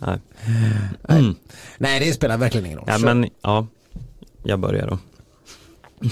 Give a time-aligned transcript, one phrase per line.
[0.00, 0.18] Nej.
[1.08, 1.34] Nej.
[1.78, 2.86] Nej, det spelar verkligen ingen roll.
[2.88, 3.66] Ja, men ja,
[4.42, 4.98] jag börjar då.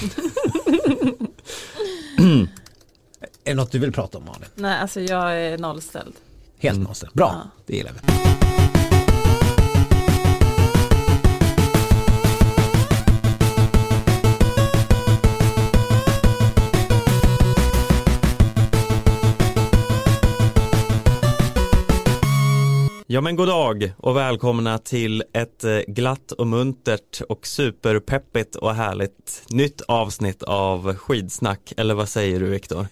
[3.44, 4.48] Är det något du vill prata om Malin?
[4.54, 6.14] Nej, alltså jag är nollställd.
[6.58, 6.82] Helt Mm.
[6.82, 7.12] någonstans.
[7.14, 7.50] Bra, Ja.
[7.66, 7.98] det gillar vi.
[23.18, 28.74] Ja men god dag och välkomna till ett eh, glatt och muntert och superpeppigt och
[28.74, 31.72] härligt nytt avsnitt av skidsnack.
[31.76, 32.86] Eller vad säger du Viktor?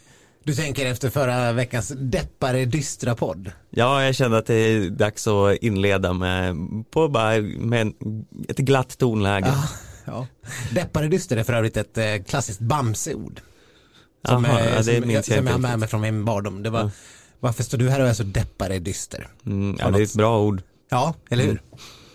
[0.44, 3.50] Du tänker efter förra veckans deppare dystra podd?
[3.70, 6.56] Ja, jag kände att det är dags att inleda med,
[6.90, 7.92] på bara, med
[8.48, 9.52] ett glatt tonläge.
[9.54, 9.68] Ja.
[10.04, 10.26] ja.
[10.74, 13.40] Deppare dyster är för övrigt ett eh, klassiskt Bamse-ord.
[14.28, 16.62] Som, Jaha, eh, ja, det minns jag som jag har med mig från min barndom.
[16.62, 16.90] Det var, Ja.
[17.40, 19.28] Varför står du här och är så deppare dyster?
[19.46, 20.62] Mm, ja, det är ett bra ord.
[20.88, 21.62] Ja, eller hur?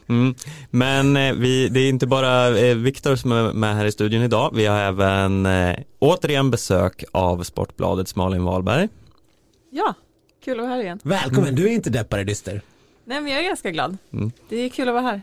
[0.09, 0.35] Mm.
[0.70, 4.22] Men eh, vi, det är inte bara eh, Viktor som är med här i studion
[4.22, 4.52] idag.
[4.55, 8.89] Vi har även eh, återigen besök av Sportbladets Malin Wahlberg.
[9.69, 9.94] Ja,
[10.44, 11.00] kul att vara här igen.
[11.03, 12.61] Välkommen, du är inte deppare dyster.
[13.06, 13.97] Nej, men jag är ganska glad.
[14.13, 14.31] Mm.
[14.50, 15.22] Det är kul att vara här.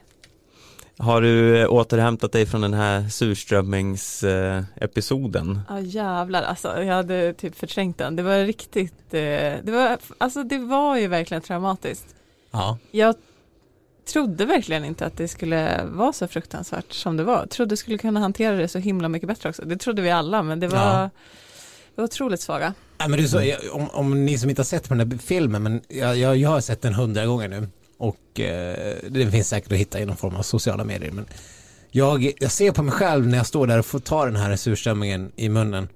[1.00, 5.60] Har du eh, återhämtat dig från den här surströmmingsepisoden?
[5.68, 6.42] Ja, jävlar.
[6.42, 8.16] Alltså, jag hade typ förträngt den.
[8.16, 9.20] Det var riktigt, eh,
[9.62, 12.14] det var, alltså det var ju verkligen traumatiskt.
[12.50, 12.78] Ja.
[12.90, 13.14] Jag
[14.12, 17.38] trodde verkligen inte att det skulle vara så fruktansvärt som det var.
[17.38, 19.62] Jag trodde jag skulle kunna hantera det så himla mycket bättre också.
[19.64, 21.10] Det trodde vi alla, men det var, Ja.
[21.94, 22.74] det var otroligt svaga.
[22.98, 25.62] Ja, men du, så, jag- om, om ni som inte har sett den här filmen,
[25.62, 27.68] men jag, jag, jag har sett den hundra gånger nu
[27.98, 31.10] och eh, den finns säkert att hitta i någon form av sociala medier.
[31.12, 31.27] Men
[31.91, 34.56] jag, jag ser på mig själv när jag står där och får ta den här
[34.56, 35.88] surströmmingen i munnen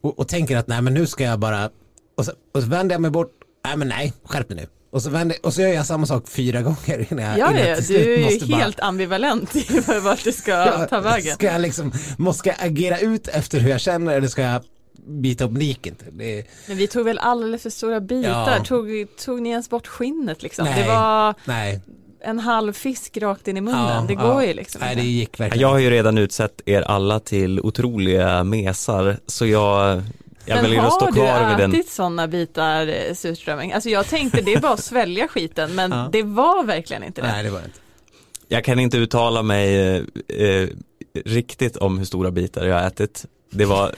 [0.00, 1.70] och, och tänker att nej men nu ska jag bara
[2.16, 3.32] och så, och så vänder jag mig bort,
[3.66, 4.66] nej men nej, skärp dig nu.
[4.90, 7.66] Och så, vänder, och så gör jag samma sak fyra gånger innan jag, Ja, innan
[7.68, 11.34] ja, du är bara- helt ambivalent i vart det ska Ja, ta vägen.
[11.34, 14.62] Ska jag liksom, måste jag agera ut efter hur jag känner eller ska jag
[15.08, 15.96] bita upp liken?
[16.12, 18.56] Det Men vi tog väl alldeles för stora bitar.
[18.58, 18.64] Ja.
[18.64, 18.88] Tog,
[19.24, 20.64] tog ni ens bort skinnet liksom?
[20.64, 20.82] Nej.
[20.82, 21.80] Det var nej.
[22.20, 23.80] en halv fisk rakt in i munnen.
[23.80, 24.32] Ja, det ja.
[24.32, 25.10] går ju liksom Nej, det inte.
[25.10, 25.62] gick verkligen.
[25.62, 30.02] Jag har ju redan utsett er alla till otroliga mesar, så jag,
[30.44, 31.72] jag Men väljer att stå har kvar du vid den.
[31.74, 33.72] ätit sådana bitar eh, surströmming?
[33.72, 36.08] Alltså jag tänkte det är bara att svälja skiten men Ja.
[36.12, 37.26] det var verkligen inte det.
[37.28, 37.78] Nej, det var inte.
[38.50, 40.02] Jag kan inte uttala mig eh,
[40.46, 40.68] eh,
[41.24, 43.26] riktigt om hur stora bitar jag har ätit.
[43.50, 43.94] Det var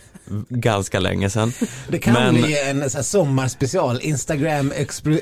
[0.48, 1.52] ganska länge sedan.
[1.88, 4.72] Det kan Men- bli en så här sommarspecial, Instagram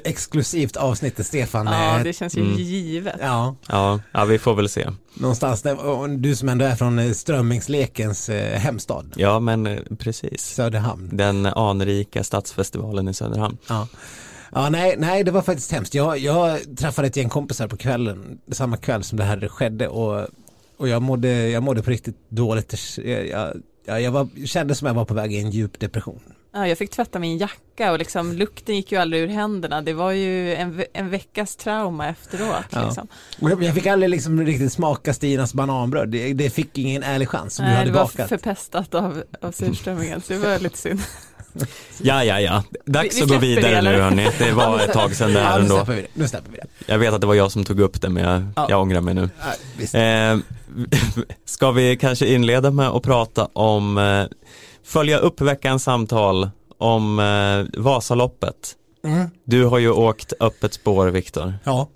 [0.04, 2.56] exklusivt avsnitt där Stefan Ja, eh, det känns ju Mm.
[2.56, 3.14] givet.
[3.20, 4.86] Ja, Ja, ja, vi får väl se.
[5.14, 10.40] någonstans där, du som ändå är från eh, strömmingslekens eh, hemstad, Ja, men precis.
[10.54, 11.10] Söderhamn.
[11.12, 13.56] Den anrika stadsfestivalen i Söderhamn.
[13.68, 13.88] Ja.
[14.52, 15.94] Ja, nej, nej, det var faktiskt hemskt.
[15.94, 20.26] Jag, jag träffade ett gäng kompisar på kvällen, samma kväll som det här skedde och,
[20.76, 22.74] och jag, mådde, jag mådde på riktigt dåligt.
[23.04, 23.52] Jag, jag,
[23.88, 26.20] jag, jag var, kände som jag var på väg i en djup depression.
[26.52, 29.82] Ja, jag fick tvätta min jacka och liksom lukten gick ju aldrig ur händerna.
[29.82, 32.64] Det var ju en, en veckas trauma efteråt.
[32.70, 32.84] Ja.
[32.84, 33.08] Liksom.
[33.38, 36.08] Jag, jag fick aldrig liksom riktigt smaka Stinas bananbröd.
[36.08, 38.28] Det, det fick ingen ärlig chans som du Nej, hade det var bakat.
[38.28, 41.00] förpestat av, av surströmmingen, så det var lite synd.
[42.02, 42.62] Ja, ja, ja.
[42.86, 44.28] Dags Vi- vi att gå vidare det, nu hörni.
[44.38, 45.84] Det var ett tag sedan det här ja, ändå.
[45.88, 46.06] vi det.
[46.14, 46.92] Nu släpper vi det.
[46.92, 48.66] Jag vet att det var jag som tog upp det men jag, Ja.
[48.70, 49.30] jag ångrar mig nu.
[49.40, 49.46] Ja,
[49.78, 49.94] visst.
[49.94, 50.36] Eh,
[51.44, 54.24] ska vi kanske inleda med att prata om, eh,
[54.84, 58.74] följa upp veckans samtal om eh, Vasaloppet.
[59.04, 59.30] Mm.
[59.44, 61.54] Du har ju åkt öppet spår Viktor.
[61.64, 61.88] Ja,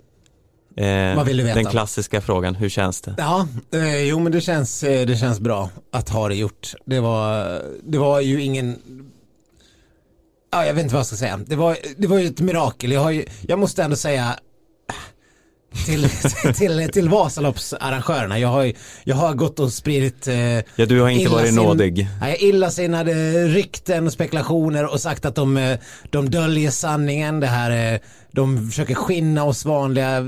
[0.77, 1.55] Eh, Vad vill du veta?
[1.55, 3.15] Den klassiska frågan, hur känns det?
[3.17, 6.73] ja eh, jo men det känns, eh, det känns bra att ha det gjort.
[6.85, 8.79] Det var, det var ju ingen
[10.53, 11.39] Ja, jag vet inte vad jag ska säga.
[11.47, 12.91] Det var, det var ju ett mirakel.
[12.91, 14.35] Jag, har ju, jag måste ändå säga
[15.85, 16.09] till,
[16.55, 18.39] till, till Vasaloppsarrangörerna.
[18.39, 18.71] Jag har,
[19.03, 22.07] jag har gått och spridit eh, Ja, du har inte varit Illasinnad- nådig.
[22.21, 23.13] Nej, illasinnade
[23.47, 27.39] rykten och spekulationer och sagt att de, eh, de döljer sanningen.
[27.39, 27.99] Det här, eh,
[28.31, 30.23] de försöker skinna oss vanliga eh,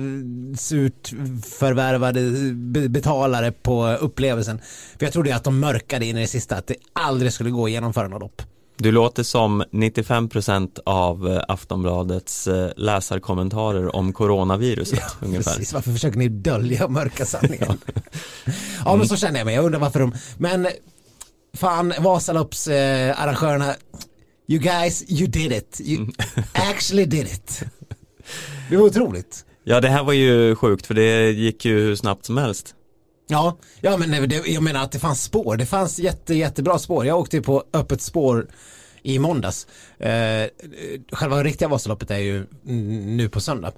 [0.57, 1.13] surt
[1.59, 2.21] förvärvade
[2.53, 4.59] be- betalare på upplevelsen.
[4.99, 7.65] För jag trodde att de mörkade in i det sista att det aldrig skulle gå
[7.65, 8.41] att genomföra något lopp.
[8.77, 15.51] Du låter som 95% av eh, Aftonbladets eh, läsarkommentarer om coronaviruset ungefär.
[15.51, 17.77] Precis, varför försöker ni dölja mörka sanningen?
[18.85, 19.55] ja, men så känner jag mig.
[19.55, 20.13] Jag undrar varför de...
[20.37, 20.67] Men
[21.53, 23.75] fan, Vasaloppsarrangörerna, eh,
[24.47, 25.81] you guys, you did it.
[25.83, 26.07] You
[26.53, 27.63] actually did it.
[28.69, 29.45] Det var otroligt.
[29.63, 32.74] Ja, det här var ju sjukt för det gick ju hur snabbt som helst.
[33.27, 35.57] Ja, ja men det, jag menar att det fanns spår.
[35.57, 37.05] Det fanns jätte, jättebra spår.
[37.05, 38.47] Jag åkte ju på öppet spår
[39.03, 39.67] i måndags.
[39.99, 40.47] Eh,
[41.11, 42.45] själva riktiga Vasaloppet är ju
[43.05, 43.71] nu på söndag.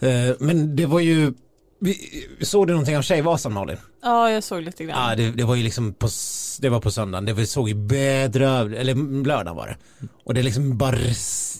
[0.00, 1.32] Eh, Men det var ju,
[1.80, 3.76] vi- såg du någonting av Tjejvasan Malin?
[4.02, 5.08] Ja, jag såg lite grann.
[5.10, 6.08] Ja, det, det var ju liksom på,
[6.60, 9.76] det var på söndagen, det var- såg ju bedrövligt, eller lördagen var det.
[10.24, 10.96] Och det liksom bara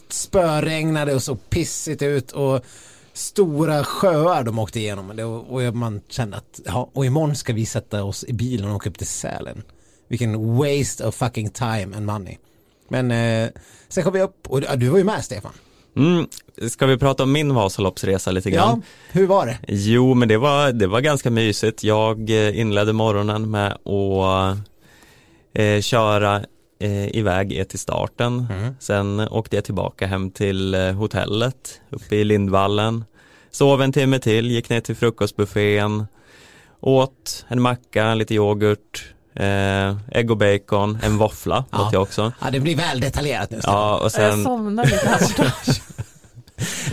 [0.09, 2.65] spöregnade och såg pissigt ut och
[3.17, 5.11] stora sjöar de åkte igenom.
[5.49, 8.91] Och, man kände att, ja, och imorgon ska vi sätta oss i bilen och åka
[8.91, 9.63] upp till Sälen.
[10.09, 12.37] Vilken waste of fucking time and money.
[12.89, 13.51] Men eh,
[13.89, 15.53] sen kom vi upp och du var ju med Stefan.
[15.97, 16.27] Mm.
[16.71, 18.83] Ska vi prata om min Vasaloppsresa lite grann?
[18.85, 19.59] Ja, hur var det?
[19.69, 21.85] Jo, men det var, det var ganska mysigt.
[21.85, 24.59] Jag eh, inledde morgonen med att
[25.55, 26.45] eh, köra
[26.79, 28.47] eh, iväg er till starten.
[28.51, 28.75] Mm.
[28.81, 33.05] Sen åkte jag tillbaka hem till eh, hotellet uppe i Lindvallen.
[33.51, 36.07] Sov en timme till, gick ner till frukostbuffén.
[36.81, 41.87] Åt en macka, lite yoghurt, eh, ägg och bacon, en våffla Ja.
[41.87, 42.33] åt jag också.
[42.41, 43.61] Ja, det blir väl detaljerat nu.
[43.63, 45.53] Ja, och Jag sen, somnade lite här borta.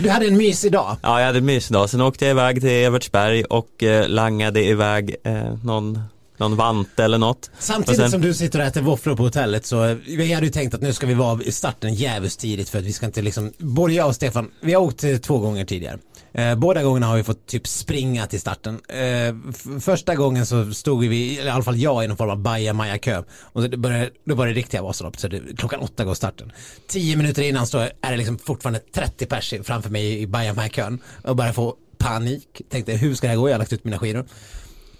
[0.02, 0.96] Du hade en mysig dag.
[1.02, 1.90] ja, jag hade mysdag.
[1.90, 6.00] Sen åkte jag iväg till Evertsberg och eh, langade iväg eh, någon,
[6.36, 7.50] någon vante eller något.
[7.58, 10.52] Samtidigt sen- som du sitter och äter våfflor på hotellet så eh, vi hade ju
[10.52, 13.22] tänkt att nu ska vi vara i starten jävligt tidigt för att vi ska inte
[13.22, 15.98] liksom, både jag och Stefan, vi har åkt eh, två gånger tidigare.
[16.32, 18.80] Eh, båda gångerna har vi fått typ springa till starten.
[18.88, 22.38] Eh, första gången så stod vi, eller i alla fall jag i någon form av
[22.38, 23.22] bajamaja-kö.
[23.42, 26.52] Och så det började, då var det riktiga Vasaloppet så det, klockan åtta går starten.
[26.88, 30.98] Tio minuter innan så är det liksom fortfarande 30 pers framför mig i bajamaja-kön.
[31.24, 32.62] Och börjar få panik.
[32.70, 33.48] Tänkte hur ska det här gå?
[33.48, 34.26] Jag har lagt ut mina skidor.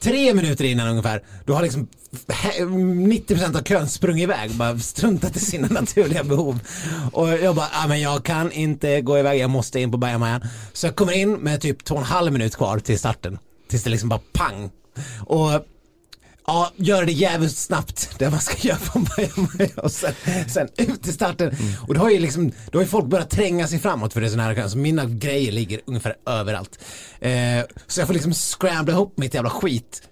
[0.05, 5.41] Tre minuter innan ungefär, då har liksom 90% av kön sprungit iväg, bara struntat i
[5.41, 6.61] sina naturliga behov.
[7.12, 10.41] Och jag bara, ah, men jag kan inte gå iväg, jag måste in på bajamajan.
[10.73, 13.39] Så jag kommer in med typ två och en halv minut kvar till starten.
[13.69, 14.71] Tills det liksom bara pang.
[15.27, 15.51] Och
[16.46, 20.12] Ja, gör det jävligt snabbt det man ska göra på bajamaja och sen,
[20.49, 21.56] sen ut till starten.
[21.88, 24.26] Och då har ju liksom, då har ju folk börjat tränga sig framåt för det
[24.26, 24.70] är så nära kön.
[24.70, 26.79] Så mina grejer ligger ungefär överallt.
[27.20, 27.31] Eh,
[27.87, 30.02] så jag får liksom scrambla ihop mitt jävla skit.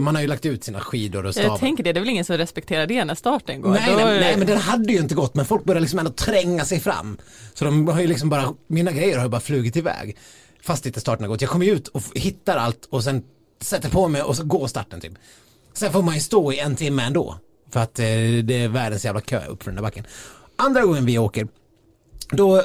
[0.00, 1.48] Man har ju lagt ut sina skidor och stavar.
[1.48, 3.70] Jag tänker det, det är väl ingen som respekterar det när starten går.
[3.70, 6.10] Nej, Då nej, nej, men den hade ju inte gått men folk börjar liksom ändå
[6.10, 7.18] tränga sig fram.
[7.54, 10.16] Så de har ju liksom bara, mina grejer har ju bara flugit iväg.
[10.62, 11.40] Fast inte starten har gått.
[11.40, 13.22] Jag kommer ju ut och hittar allt och sen
[13.60, 15.12] sätter på mig och så går starten typ.
[15.72, 17.38] Sen får man ju stå i en timme ändå.
[17.70, 18.04] För att eh,
[18.44, 20.04] det är världens jävla kö upp för den där backen.
[20.56, 21.48] Andra gången vi åker,
[22.30, 22.62] då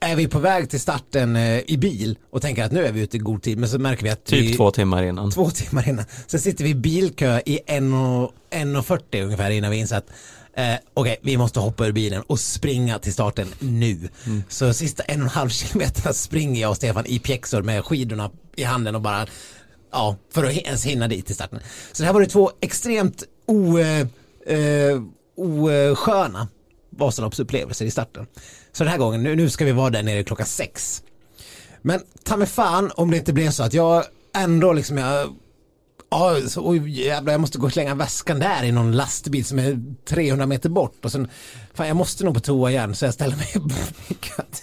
[0.00, 3.00] är vi på väg till starten eh, i bil och tänker att nu är vi
[3.00, 3.58] ute i god tid.
[3.58, 5.30] Men så märker vi att Typ vi, två timmar innan.
[5.30, 6.04] Två timmar innan.
[6.26, 10.10] Sen sitter vi i bilkö i 1.40 ungefär innan vi inser att
[10.56, 14.08] eh, okej, vi måste hoppa ur bilen och springa till starten nu.
[14.48, 18.30] Så sista en och en halv kilometerna springer jag och Stefan i pjäxor med skidorna
[18.56, 19.26] i handen och bara
[19.96, 21.60] ja, för att ens hinna dit till starten.
[21.92, 24.06] Så det här var det två extremt o, eh,
[24.56, 25.02] eh,
[25.36, 26.48] osköna
[26.90, 28.26] Vasaloppsupplevelser i starten.
[28.72, 31.02] Så den här gången, nu, nu ska vi vara där nere klockan sex.
[31.82, 34.04] Men ta mig fan om det inte blev så att jag
[34.34, 35.34] ändå liksom jag
[36.10, 39.58] Ja, så, oj, jävlar, jag måste gå och slänga väskan där i någon lastbil som
[39.58, 41.28] är 300 meter bort och sen,
[41.74, 43.48] fan jag måste nog på toa igen så jag ställer mig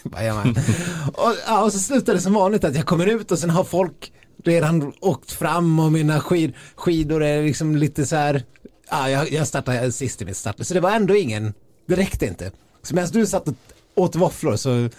[0.03, 0.55] i Bajamajan.
[1.13, 3.63] och, ja, och så slutar det som vanligt att jag kommer ut och sen har
[3.63, 4.11] folk
[4.43, 8.43] redan åkt fram och mina skid, skidor är liksom lite så här,
[8.89, 11.53] ja, jag, jag startade sist i mitt start, så det var ändå ingen,
[11.85, 12.51] det räckte inte.
[12.83, 13.55] Så medan du satt och
[13.95, 14.89] åt våfflor så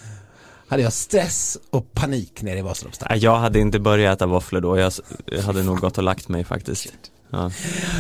[0.69, 3.17] hade jag stress och panik nere i Vasaloppsstarten.
[3.17, 4.93] Nej, Jag hade inte börjat äta våfflor då, jag
[5.27, 6.93] jag hade nog gått och lagt mig faktiskt.
[7.31, 7.51] Ja.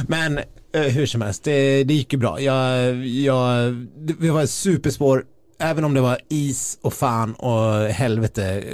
[0.09, 0.39] Men
[0.73, 2.41] eh, hur som helst, det, det gick ju bra.
[2.41, 3.75] Jag, jag,
[4.21, 5.25] det, var ett superspår,
[5.59, 8.65] även om det var is och fan och helvete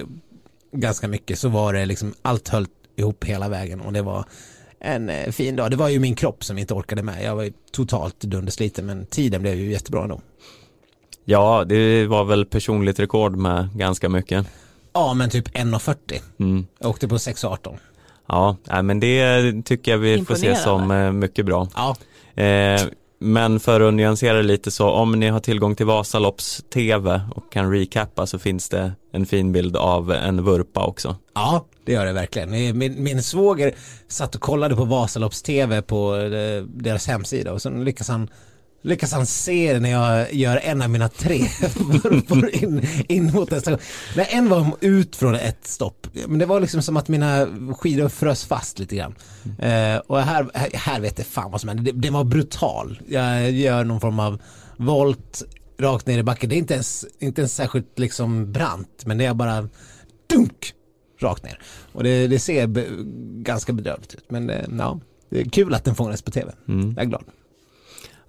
[0.73, 4.25] ganska mycket så var det liksom allt höll ihop hela vägen och det var
[4.81, 5.71] en eh, fin dag.
[5.71, 7.25] Det var ju min kropp som inte orkade med.
[7.25, 10.21] Jag var ju totalt dundersliten men tiden blev ju jättebra ändå.
[11.25, 14.47] ja, det var väl personligt rekord med ganska mycket.
[14.93, 16.21] Ja men typ 1.40.
[16.39, 16.67] Mm.
[16.79, 17.77] Jag åkte på 6.18.
[18.27, 21.69] Ja, men det tycker jag vi får se som eh, mycket bra.
[21.75, 21.97] Ja.
[22.43, 22.83] Eh,
[23.23, 27.53] men för att nyansera det lite så om ni har tillgång till Vasalopps TV och
[27.53, 31.17] kan recappa så finns det en fin bild av en vurpa också.
[31.35, 32.55] Ja, det gör det verkligen.
[32.55, 33.75] Eh, min, min svåger
[34.09, 38.31] satt och kollade på Vasalopps TV på eh, deras hemsida och sen lyckas han
[38.82, 41.38] lyckas han se när jag gör en av mina tre
[41.76, 43.80] vurpor in, in mot nästa gång.
[44.16, 46.06] Nej, en var ut från ett stopp.
[46.26, 47.46] Men det var liksom som att mina
[47.78, 49.14] skidor frös fast lite grann.
[49.58, 51.92] Eh, och här, här, vet jag fan vad som hände.
[51.92, 53.00] Det, var brutal.
[53.08, 54.42] Jag gör någon form av
[54.76, 55.42] volt
[55.80, 56.49] rakt ner i backen.
[56.49, 59.68] Det är inte ens, inte ens särskilt liksom brant, men det är bara
[60.26, 60.72] dunk
[61.20, 61.60] rakt ner.
[61.92, 62.66] Och det, det ser
[63.42, 64.25] ganska bedrövligt ut.
[64.30, 66.52] Men det, ja, det är kul att den fångades på tv.
[66.68, 66.94] Mm.
[66.96, 67.25] Jag är glad.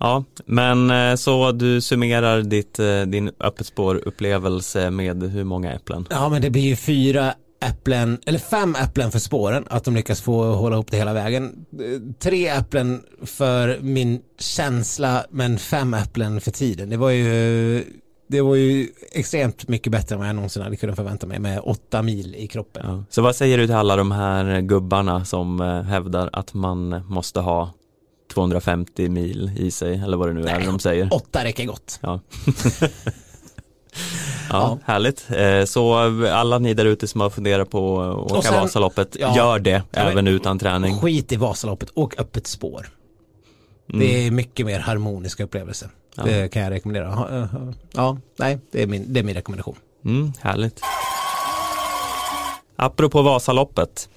[0.02, 5.74] Ja, men eh, så du summerar ditt, eh, din öppet spår upplevelse med hur många
[5.74, 6.08] äpplen?
[6.10, 7.34] Ja men det blir ju fyra
[7.66, 11.44] äpplen, eller fem äpplen för spåren, att de lyckas få hålla ihop det hela vägen.
[11.74, 16.90] Eh, Tre äpplen för min känsla, men fem äpplen för tiden.
[16.90, 17.84] Det var ju,
[18.30, 21.60] det var ju extremt mycket bättre än vad jag någonsin hade kunnat förvänta mig med
[21.64, 22.86] åtta mil i kroppen.
[22.86, 23.04] Ja.
[23.10, 27.74] Så vad säger du till alla de här gubbarna som hävdar att man måste ha
[28.34, 30.66] 250 mil i sig eller vad det nu är Nej.
[30.66, 31.10] de säger?
[31.14, 32.00] Åtta räcker gott.
[32.02, 32.20] Ja.
[34.50, 34.58] Ja.
[34.60, 35.26] ja, härligt.
[35.32, 35.94] Eh, Så
[36.28, 39.36] alla ni där ute som har funderat på att Och åka sen- Vasaloppet, ja.
[39.36, 41.00] gör det Ja, men- även utan träning.
[41.00, 42.88] Skit i Vasaloppet, åk öppet spår.
[43.90, 44.00] Mm.
[44.00, 45.90] Det är mycket mer harmoniska upplevelser.
[46.24, 47.06] Det kan jag rekommendera.
[47.32, 49.76] Ja, ja, Ja, nej, det är min, det är min rekommendation.
[50.06, 50.82] Mm, härligt.
[52.76, 54.10] Apropå Vasaloppet.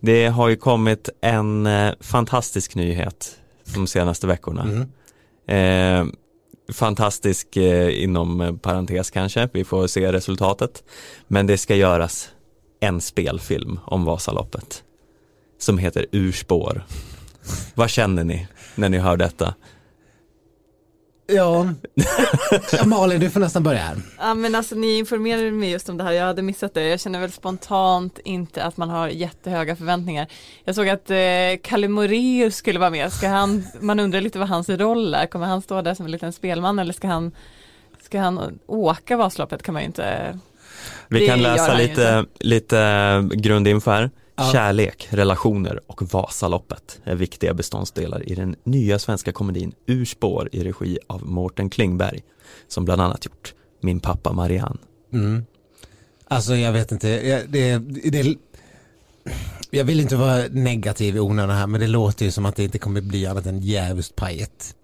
[0.00, 3.36] Det har ju kommit en eh, fantastisk nyhet
[3.74, 4.62] de senaste veckorna.
[4.62, 4.88] Mm.
[5.48, 6.14] Eh,
[6.72, 10.84] fantastisk eh, inom parentes kanske, vi får se resultatet.
[11.28, 12.28] Men det ska göras
[12.80, 14.82] en spelfilm om Vasaloppet
[15.58, 16.84] som heter Urspår.
[17.74, 19.54] Vad känner ni när ni hör detta?
[21.26, 21.68] Ja.
[22.72, 23.96] ja, Malin du får nästan börja här.
[24.18, 26.88] Ja men alltså ni informerade mig just om det här, jag hade missat det.
[26.88, 30.26] Jag känner väl spontant inte att man har jättehöga förväntningar.
[30.64, 31.16] Jag såg att eh,
[31.62, 35.46] Kalle Moraeus skulle vara med, ska han, man undrar lite vad hans roll är, kommer
[35.46, 37.32] han stå där som en liten spelman eller ska han,
[38.02, 40.38] ska han åka Vasaloppet kan man ju inte.
[41.08, 44.10] Vi kan läsa lite, lite grundinfo här.
[44.52, 50.98] Kärlek, relationer och Vasaloppet är viktiga beståndsdelar i den nya svenska komedin Urspår i regi
[51.06, 52.22] av Mårten Klingberg
[52.68, 54.78] som bland annat gjort Min pappa Marianne.
[55.12, 55.46] Mm.
[56.28, 57.78] Alltså jag vet inte, jag, det,
[58.10, 58.36] det,
[59.70, 62.64] jag vill inte vara negativ i onödan här men det låter ju som att det
[62.64, 64.74] inte kommer bli annat än jävligt pajet.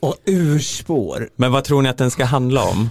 [0.00, 1.30] Och urspår.
[1.36, 2.90] Men vad tror ni att den ska handla om?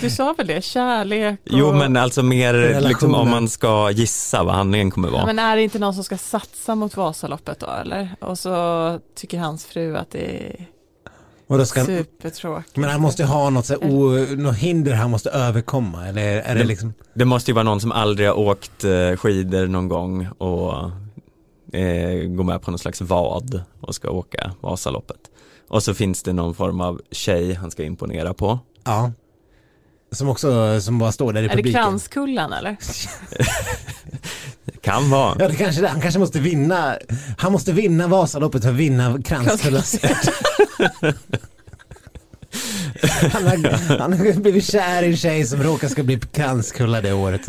[0.00, 1.48] Du sa väl det, kärlek och...
[1.58, 5.26] Jo men alltså mer liksom, om man ska gissa vad handlingen kommer Ja, vara.
[5.26, 8.08] men är det inte någon som ska satsa mot Vasaloppet då eller?
[8.20, 10.66] Och så tycker hans fru att det är
[11.46, 12.76] Och då ska, supertråkigt.
[12.76, 16.22] men han måste ju ha något, så här, o, något hinder han måste överkomma eller
[16.22, 19.66] är det Det- liksom Det måste ju vara någon som aldrig har åkt eh, skidor
[19.66, 20.72] någon gång och
[21.78, 25.16] eh, går med på någon slags vad och ska åka Vasaloppet.
[25.68, 28.58] Och så finns det någon form av tjej han ska imponera på.
[28.84, 29.12] Ja.
[30.12, 31.82] Som också, som bara står där i Är det publiken.
[31.82, 32.76] kranskullan eller?
[34.64, 35.36] Det kan vara.
[35.38, 36.96] Ja det kanske det, han kanske måste vinna,
[37.38, 39.82] han måste vinna Vasaloppet för att vinna Kranskullan.
[43.32, 47.12] han, har, han har blivit kär i en tjej som råkar ska bli Kranskulla det
[47.12, 47.48] året.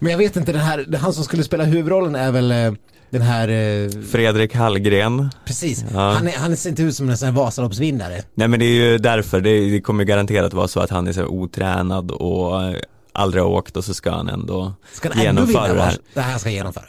[0.00, 2.72] Men jag vet inte, den här, han som skulle spela huvudrollen är väl eh,
[3.10, 5.30] den här, eh, Fredrik Hallgren.
[5.44, 6.10] precis, Ja.
[6.10, 8.22] han, är, han ser inte ut som en sån här Vasaloppsvinnare.
[8.34, 11.12] Nej men det är ju därför, det, det kommer garanterat vara så att han är
[11.12, 12.74] så otränad och eh,
[13.12, 15.96] aldrig har åkt och så ska han ändå Ska han ändå genomföra vinna det här.
[16.14, 16.84] Det här ska genomföra.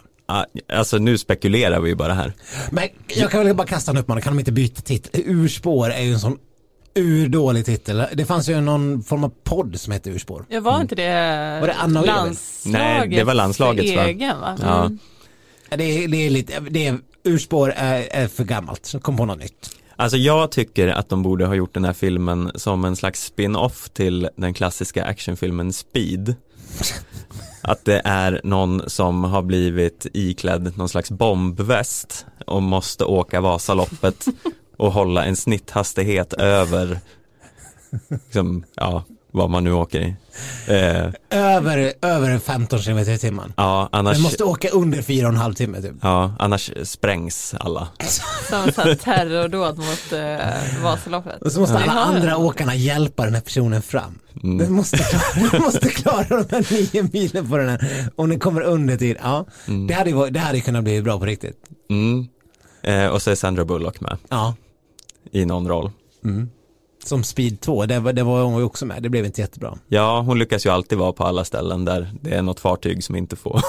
[0.74, 2.34] Alltså nu spekulerar vi ju bara här.
[2.72, 5.22] Men jag kan väl bara kasta en uppmaning, kan de inte byta titel?
[5.26, 6.38] Urspår är ju en sån
[6.96, 8.04] urdålig titel.
[8.14, 10.46] Det fanns ju någon form av podd som hette Urspår.
[10.50, 14.04] Ja var inte det, Var det Anna och landslaget Nej, det var för va?
[14.08, 14.58] egen va?
[14.62, 14.86] Ja.
[14.86, 15.00] Mm.
[15.78, 19.26] Det är, det är lite, det är, urspår är, är för gammalt, så kom på
[19.26, 19.78] något nytt.
[19.96, 23.90] Alltså jag tycker att de borde ha gjort den här filmen som en slags spin-off
[23.90, 26.36] till den klassiska actionfilmen Speed.
[27.62, 34.26] Att det är någon som har blivit iklädd någon slags bombväst och måste åka Vasaloppet
[34.78, 37.00] och hålla en snitthastighet över
[38.10, 40.16] liksom, ja, vad man nu åker i.
[40.68, 43.54] Eh, Över, över 15 km i timmen.
[43.58, 45.94] ja, annars, Den måste åka under 4,5 timme typ.
[46.02, 47.88] ja, annars sprängs alla.
[48.50, 51.42] Som en terrordåd mot eh, Vasaloppet.
[51.42, 54.20] Och så måste Vi alla andra åkarna hjälpa den här personen fram.
[54.44, 54.58] Mm.
[54.58, 58.08] Den måste klara, den måste klara de här nio milen på den här.
[58.16, 59.46] Om den kommer under tid, ja.
[59.68, 59.88] Mm.
[59.88, 61.58] Det hade ju varit- det hade kunnat bli bra på riktigt.
[61.90, 62.28] Mm.
[62.84, 64.56] Eh, och så är Sandra Bullock med Ja.
[65.32, 65.92] i någon roll.
[66.26, 66.50] Mm.
[67.06, 69.04] Som Speed 2, det var, det var hon också med.
[69.04, 69.78] Det blev inte jättebra.
[69.88, 73.16] Ja, hon lyckas ju alltid vara på alla ställen där det är något fartyg som
[73.16, 73.62] inte får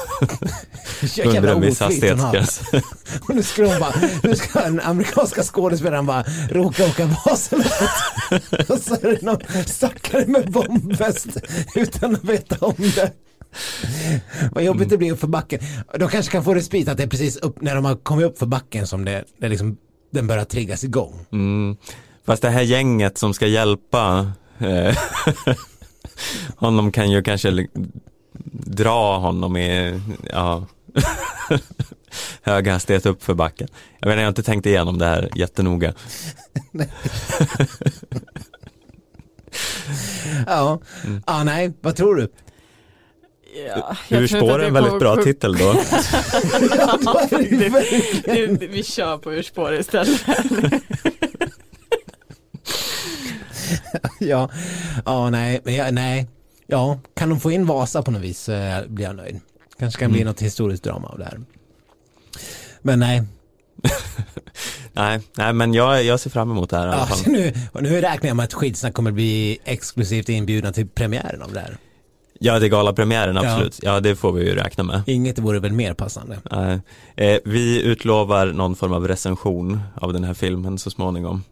[1.24, 2.60] under en viss hon hastighetsgräns.
[3.28, 7.90] Och nu ska de bara, nu ska den amerikanska skådespelaren bara råka åka Vasaloppet.
[8.70, 11.26] Och så är det någon stackare med bombväst
[11.74, 13.12] utan att veta om det.
[14.52, 15.60] Vad jobbigt det blir upp för backen.
[15.98, 18.38] De kanske kan få respit att det är precis upp, när de har kommit upp
[18.38, 19.76] för backen som det, det liksom,
[20.10, 21.26] den börjar triggas igång.
[21.32, 21.76] Mm.
[22.26, 24.96] Fast det här gänget som ska hjälpa eh,
[26.56, 27.66] honom kan ju kanske
[28.52, 30.00] dra honom i
[30.32, 30.66] ja,
[32.42, 33.68] hög hastighet upp för backen.
[34.00, 35.94] Jag menar, jag har inte tänkt igenom det här jättenoga.
[40.46, 41.22] Ja, Mm.
[41.26, 42.28] ah, nej, vad tror du?
[43.68, 43.96] Ja,
[44.56, 45.74] att är en väldigt bra få- titel då.
[46.76, 46.98] Ja,
[47.30, 50.24] det, det, vi kör på urspår istället.
[54.20, 54.50] ja,
[55.04, 55.60] ja, nej,
[55.92, 56.26] nej.
[56.66, 59.40] Ja, kan de få in Vasa på något vis så eh, blir jag nöjd.
[59.78, 60.30] Kanske kan bli Mm.
[60.30, 61.40] något historiskt drama av det här.
[62.82, 63.22] Men nej,
[64.92, 67.32] nej, nej, men jag, jag ser fram emot det här i alla ja, fall.
[67.32, 71.60] nu, nu räknar jag med att Skidsnack kommer bli exklusivt inbjudna till premiären av det
[71.60, 71.76] här.
[72.44, 73.42] Ja, det är galapremiären, Ja.
[73.52, 73.78] absolut.
[73.82, 74.00] Ja.
[74.00, 75.02] det får vi ju räkna med.
[75.06, 76.38] Inget vore väl mer passande.
[76.50, 76.80] Nej.
[77.16, 81.42] Eh, vi utlovar någon form av recension av den här filmen så småningom.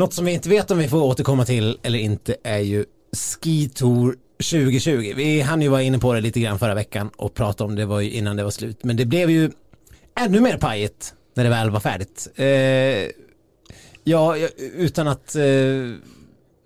[0.00, 3.68] Något som vi inte vet om vi får återkomma till eller inte är ju Ski
[3.68, 5.12] Tour 2020.
[5.16, 7.86] Vi hann ju vara inne på det lite grann förra veckan och prata om det
[7.86, 8.84] var ju innan det var slut.
[8.84, 9.50] Men det blev ju
[10.20, 12.28] ännu mer pajigt när det väl var färdigt.
[12.36, 12.46] Eh,
[14.04, 15.42] ja, utan att eh,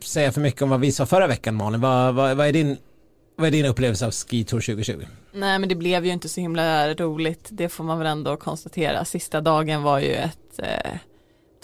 [0.05, 2.77] säga för mycket om vad vi sa förra veckan Malin, vad, vad, vad, är, din,
[3.37, 5.05] vad är din upplevelse av Ski Tour 2020?
[5.33, 9.05] Nej men det blev ju inte så himla roligt, det får man väl ändå konstatera.
[9.05, 10.99] Sista dagen var ju ett eh,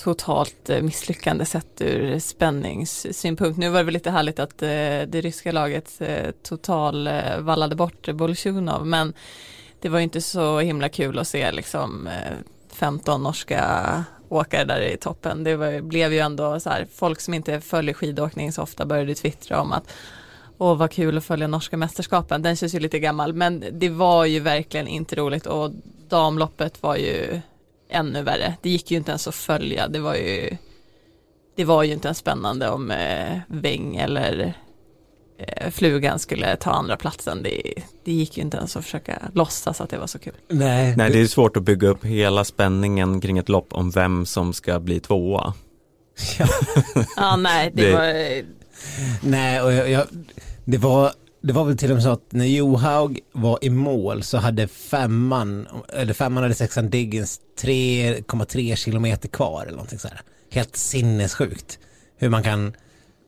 [0.03, 3.59] totalt eh, misslyckande sett ur spänningssynpunkt.
[3.59, 4.69] Nu var det väl lite härligt att eh,
[5.07, 9.15] det ryska laget eh, total eh, vallade bort Bolsjunov men
[9.81, 12.37] det var ju inte så himla kul att se liksom eh,
[12.73, 15.45] 15 norska åkare där i toppen.
[15.45, 19.15] Det var, blev ju ändå så här, folk som inte följer skidåkning så ofta började
[19.15, 19.93] twittra om att
[20.63, 24.25] Åh vad kul att följa norska mästerskapen, den känns ju lite gammal men det var
[24.25, 25.71] ju verkligen inte roligt och
[26.09, 27.41] damloppet var ju
[27.91, 28.55] ännu värre.
[28.63, 30.57] Det gick ju inte ens att följa, det var ju
[31.57, 34.55] det var ju inte ens spännande om eh, Weng eller
[35.39, 37.43] eh, Flugan skulle ta andra platsen.
[37.43, 37.63] Det,
[38.05, 40.35] det gick ju inte ens att försöka låtsas att det var så kul.
[40.49, 44.27] Nej, Nej, det är svårt att bygga upp hela spänningen kring ett lopp om vem
[44.27, 45.55] som ska bli tvåa.
[47.17, 48.43] Ja nej, det, Det- var
[49.23, 50.07] Nej, och jag, jag,
[50.65, 54.23] det, var, det var väl till och med så att när Johaug var i mål
[54.23, 60.21] så hade femman, eller femman hade sexan Diggins 3,3 kilometer kvar eller någonting så här.
[60.51, 61.79] Helt sinnessjukt.
[62.17, 62.73] Hur man kan,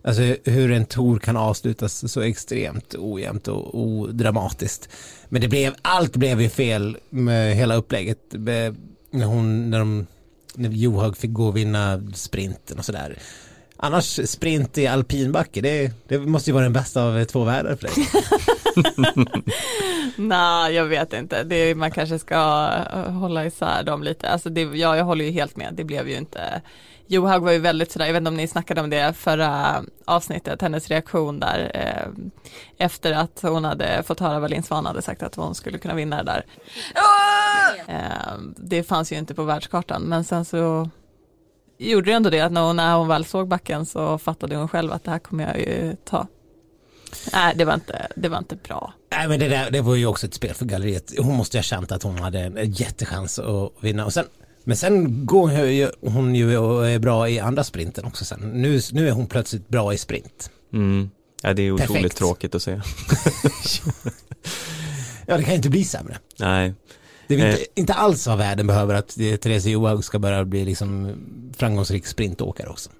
[0.05, 4.89] alltså hur en tour kan avslutas så extremt ojämnt och odramatiskt.
[5.29, 8.19] Men det blev, allt blev ju fel med hela upplägget.
[9.11, 10.07] När hon, när de,
[10.55, 13.19] när Johaug fick gå och vinna sprinten och sådär.
[13.85, 17.83] Annars sprint i alpinbacke, det, det måste ju vara den bästa av två världar för
[17.83, 17.95] dig.
[20.17, 21.45] Nej, jag vet inte.
[21.45, 24.29] Det, man kanske ska eh, hålla isär dem lite.
[24.29, 25.75] Alltså det, ja, jag håller ju helt med.
[25.75, 26.63] Det blev ju inte.
[27.07, 30.63] Johaug var ju väldigt sådär, jag vet inte om ni snackade om det förra avsnittet,
[30.63, 32.33] hennes reaktion där eh,
[32.87, 35.95] efter att hon hade fått höra vad Linn Svan hade sagt att hon skulle kunna
[35.95, 36.45] vinna det där.
[37.89, 40.91] Eh, det fanns ju inte på världskartan, men sen så
[41.91, 44.69] gjorde det ändå det att när hon, när hon väl såg backen så fattade hon
[44.69, 46.27] själv att det här kommer jag ju ta.
[47.33, 48.95] Nej, det var inte, det var inte bra.
[49.11, 51.13] Nej men det, där, det var ju också ett spel för galleriet.
[51.19, 54.05] Hon måste ju ha känt att hon hade en jättechans att vinna.
[54.05, 54.25] Och sen,
[54.65, 58.41] men sen går hon ju, hon ju och är bra i andra sprinten också sen.
[58.41, 60.51] Nu, nu är hon plötsligt bra i sprint.
[60.73, 61.11] Mm.
[61.43, 62.17] Ja, det är otroligt Perfekt.
[62.17, 62.81] tråkigt att se.
[65.27, 66.19] Ja det kan ju inte bli sämre.
[66.39, 66.75] Nej,
[67.37, 67.53] Det är Eh.
[67.53, 71.13] inte, inte alls vad världen behöver att eh, Therese Johaug ska börja bli liksom
[71.57, 72.91] framgångsrik sprintåkare också.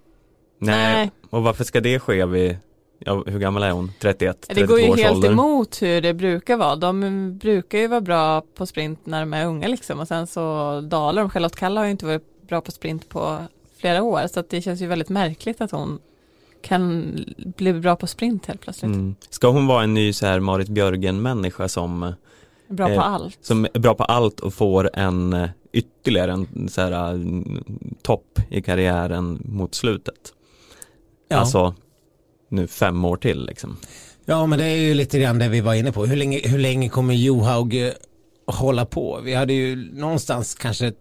[0.59, 0.95] nej.
[0.95, 1.11] Nej.
[1.31, 2.57] Och varför ska det ske vid,
[2.99, 3.93] ja, hur gammal är hon?
[4.01, 5.31] 31, Det 32 går ju helt ålder?
[5.31, 6.77] emot hur det brukar vara.
[6.77, 10.81] De brukar ju vara bra på sprint när de är unga liksom och sen så
[10.81, 11.31] dalar de.
[11.31, 13.39] Charlotte Kalla har ju inte varit bra på sprint på
[13.79, 15.99] flera år så att det känns ju väldigt märkligt att hon
[16.63, 17.15] kan
[17.57, 18.95] bli bra på sprint helt plötsligt.
[18.95, 19.15] Mm.
[19.31, 22.13] Ska hon vara en ny så här Marit Björgen-människa som,
[22.69, 23.39] Bra på Eh, allt.
[23.41, 27.65] som är bra på allt och får en eh, ytterligare en så här, mm,
[28.03, 30.33] topp i karriären mot slutet?
[31.29, 31.37] Ja.
[31.37, 31.75] Alltså
[32.49, 33.77] nu fem år till liksom.
[34.25, 36.07] Ja, men det är ju lite grann det vi var inne på.
[36.07, 37.93] Hur länge, hur länge kommer Johaug eh,
[38.47, 39.21] hålla på?
[39.25, 40.93] Vi hade ju någonstans kanske,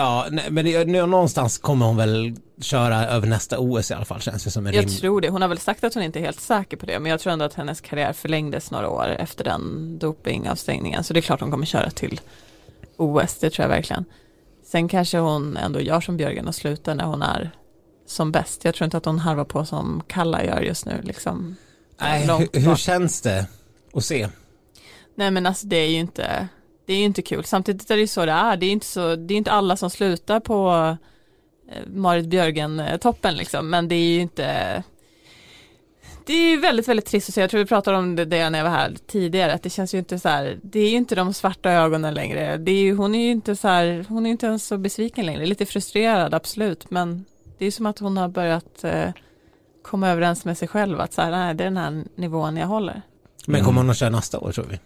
[0.00, 4.04] ja, nej, men det, nu- någonstans kommer hon väl köra över nästa OS i alla
[4.04, 4.90] fall, känns det som en Jag rim.
[4.90, 5.28] tror det.
[5.28, 7.32] Hon har väl sagt att hon inte är helt säker på det men jag tror
[7.32, 11.50] ändå att hennes karriär förlängdes några år efter den dopingavstängningen så det är klart hon
[11.50, 12.20] kommer köra till
[12.96, 14.04] OS, det tror jag verkligen.
[14.66, 17.50] Sen kanske hon ändå gör som Björgen och slutar när hon är
[18.06, 18.64] som bäst.
[18.64, 21.56] Jag tror inte att hon harvar på som Kalla gör just nu liksom.
[22.00, 23.46] Nej, hur, hur känns det
[23.94, 24.28] att se?
[25.14, 26.48] Nej men alltså det är ju inte
[26.90, 27.44] det är ju inte kul.
[27.44, 28.56] Samtidigt är det ju så det är.
[28.56, 30.70] Det är inte, så, det är inte alla som slutar på
[31.72, 33.70] eh, Marit Björgen-toppen liksom.
[33.70, 34.82] Men det är ju inte
[36.26, 37.40] det är ju väldigt, väldigt trist att se.
[37.40, 39.52] Jag tror vi pratade om det, när jag var här tidigare.
[39.52, 40.58] Att det känns ju inte så här.
[40.62, 42.56] Det är ju inte de svarta ögonen längre.
[42.56, 44.06] Det är ju, hon är ju inte så här.
[44.08, 45.46] Hon är inte ens så besviken längre.
[45.46, 46.90] Lite frustrerad, absolut.
[46.90, 47.24] Men
[47.58, 49.10] det är som att hon har börjat eh,
[49.82, 51.00] komma överens med sig själv.
[51.00, 53.02] Att så här, nej, det är den här nivån jag håller.
[53.46, 53.76] Men kommer Mm.
[53.76, 54.78] hon att köra nästa år tror vi?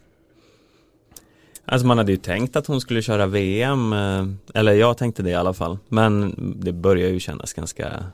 [1.66, 5.30] Alltså man hade ju tänkt att hon skulle köra VM, eh, eller jag tänkte det
[5.30, 5.78] i alla fall.
[5.88, 8.04] Men det börjar ju kännas ganska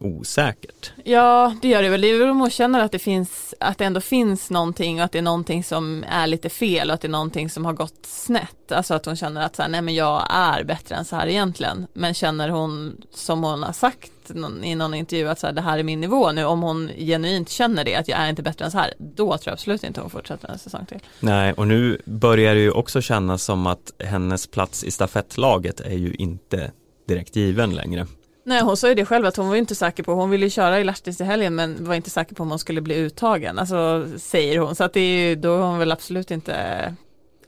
[0.00, 0.92] osäkert.
[1.04, 2.00] Ja, det gör det väl.
[2.00, 5.04] Det är väl om hon känner att det finns, att det ändå finns någonting och
[5.04, 7.72] att det är någonting som är lite fel och att det är någonting som har
[7.72, 8.72] gått snett.
[8.72, 11.26] Alltså att hon känner att så här, nej men jag är bättre än så här
[11.26, 11.86] egentligen.
[11.92, 15.60] Men känner hon, som hon har sagt någon- i någon intervju, att så här, det
[15.60, 16.44] här är min nivå nu.
[16.44, 19.40] Om hon genuint känner det, att jag är inte bättre än så här, då tror
[19.44, 20.98] jag absolut inte hon fortsätter en säsong till.
[21.20, 25.96] Nej, och nu börjar det ju också kännas som att hennes plats i stafettlaget är
[25.96, 26.70] ju inte
[27.08, 28.06] direkt given längre.
[28.44, 30.50] Nej, hon sa ju det själv att hon var inte säker på, hon ville ju
[30.50, 33.58] köra i Lahtis i helgen men var inte säker på om hon skulle bli uttagen,
[33.58, 34.74] alltså säger hon.
[34.74, 36.54] Så att det är ju, då är hon väl absolut inte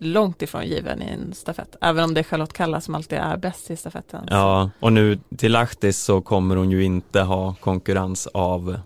[0.03, 1.77] långt ifrån given i en stafett.
[1.81, 4.27] Även om det är Charlotte Kalla som alltid är bäst i stafetten.
[4.31, 8.79] Ja, och nu till Lahtis så kommer hon ju inte ha konkurrens av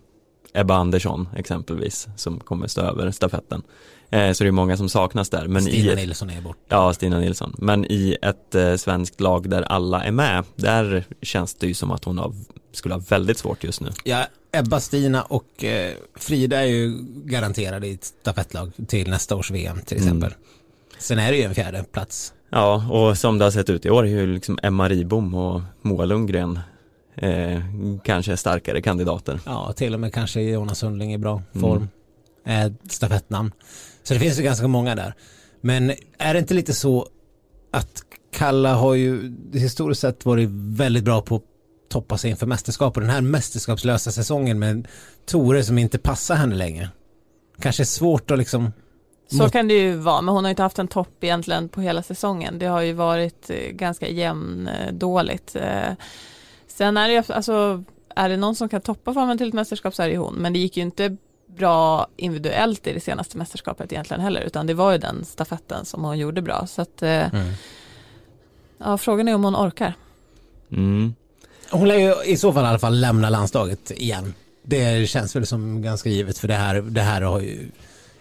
[0.54, 3.62] Ebba Andersson exempelvis som kommer stå över stafetten.
[4.10, 5.48] Eh, så det är många som saknas där.
[5.48, 6.58] Men Stina i, Nilsson är borta.
[6.68, 7.54] Ja, Stina Nilsson.
[7.58, 11.90] Men i ett eh, svenskt lag där alla är med, där känns det ju som
[11.90, 12.34] att hon har,
[12.72, 13.90] skulle ha väldigt svårt just nu.
[14.04, 19.50] Ja, Ebba, Stina och eh, Frida är ju garanterade i ett stafettlag till nästa års
[19.50, 20.32] VM till Mm.
[20.98, 22.32] Sen är det ju en fjärde plats.
[22.50, 25.60] Ja, och som det har sett ut i år är ju liksom Emma Ribom och
[25.82, 26.58] Moa Lundgren
[27.16, 27.60] eh,
[28.04, 29.40] kanske starkare kandidater.
[29.46, 31.60] Ja, till och med kanske Jonas Sundling i bra Mm.
[31.60, 31.88] form.
[32.46, 33.52] Eh, stafettnamn.
[34.02, 35.14] Så det finns ju ganska många där.
[35.60, 37.08] Men är det inte lite så
[37.70, 41.42] att Kalla har ju historiskt sett varit väldigt bra på att
[41.90, 44.88] toppa sig inför mästerskap och den här mästerskapslösa säsongen med
[45.26, 46.88] Tore som inte passar henne längre.
[47.60, 48.72] Kanske svårt att liksom
[49.28, 51.80] Så Mått- kan det ju vara, men hon har inte haft en topp egentligen på
[51.80, 52.58] hela säsongen.
[52.58, 55.56] Det har ju varit eh, ganska jämn dåligt.
[55.56, 55.92] Eh,
[56.66, 57.84] Sen är det ju, alltså,
[58.14, 60.34] är det någon som kan toppa formen till ett mästerskap så är det ju hon.
[60.34, 64.74] Men det gick ju inte bra individuellt i det senaste mästerskapet egentligen heller, utan det
[64.74, 66.66] var ju den stafetten som hon gjorde bra.
[66.66, 67.26] Så att, eh,
[68.78, 69.94] ja, frågan är om hon orkar.
[70.72, 71.14] Mm.
[71.70, 74.34] Hon lär ju i så fall i alla fall lämna landslaget igen.
[74.62, 77.68] Det känns väl som ganska givet för det här, det här har ju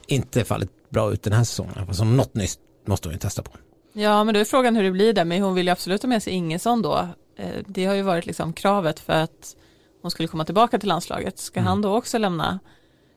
[0.08, 1.94] inte fallit bra ut den här säsongen.
[1.94, 3.52] Så något nytt måste hon ju testa på.
[3.94, 6.10] Ja, men då är frågan hur det blir där, men hon vill ju absolut ha
[6.10, 7.08] med sig Ingesson då.
[7.38, 9.56] Eh, Det har ju varit liksom kravet för att
[10.02, 11.40] hon skulle komma tillbaka till landslaget.
[11.40, 11.68] Ska Mm.
[11.68, 12.60] han då också lämna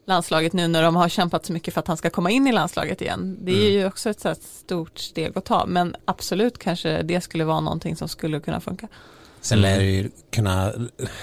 [0.06, 2.52] landslaget nu när de har kämpat så mycket för att han ska komma in i
[2.52, 3.38] landslaget igen?
[3.40, 3.72] Det är Mm.
[3.72, 8.08] ju också ett stort steg att ta, men absolut kanske det skulle vara någonting som
[8.08, 8.88] skulle kunna funka.
[9.40, 9.70] Sen Mm.
[9.70, 10.72] lär det ju kunna,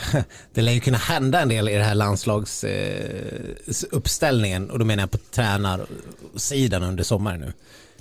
[0.54, 5.04] det lär ju kunna hända en del i det här landslags eh, och då menar
[5.04, 7.54] jag på tränarsidan under sommaren nu.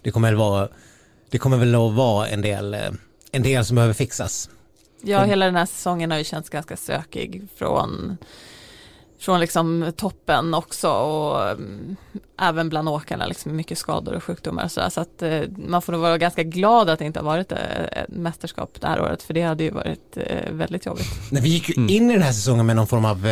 [0.03, 0.69] Det kommer väl vara,
[1.31, 2.91] det kommer väl att vara en del, eh,
[3.33, 4.51] en del som behöver fixas.
[5.03, 5.29] Ja, Mm.
[5.31, 8.17] hela den här säsongen har ju känts ganska sökig från,
[9.19, 11.97] från liksom toppen också och mm,
[12.41, 14.69] även bland åkarna, liksom mycket skador och sjukdomar.
[14.69, 17.53] Så, så att eh, man får nog vara ganska glad att det inte har varit
[17.53, 17.59] eh,
[17.93, 21.07] ett mästerskap det här året, för det hade ju varit eh, väldigt jobbigt.
[21.31, 21.91] Nej, vi gick ju Mm.
[21.91, 23.27] in i den här säsongen med någon form av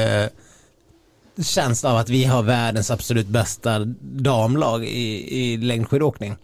[1.42, 6.36] känsla av att vi har världens absolut bästa damlag i, i längdskidåkning.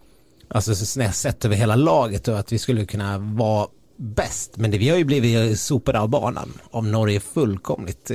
[0.49, 4.57] Alltså så- sett över hela laget och att vi skulle kunna vara bäst.
[4.57, 8.11] Men det, vi har ju blivit sopade av banan av Norge fullkomligt.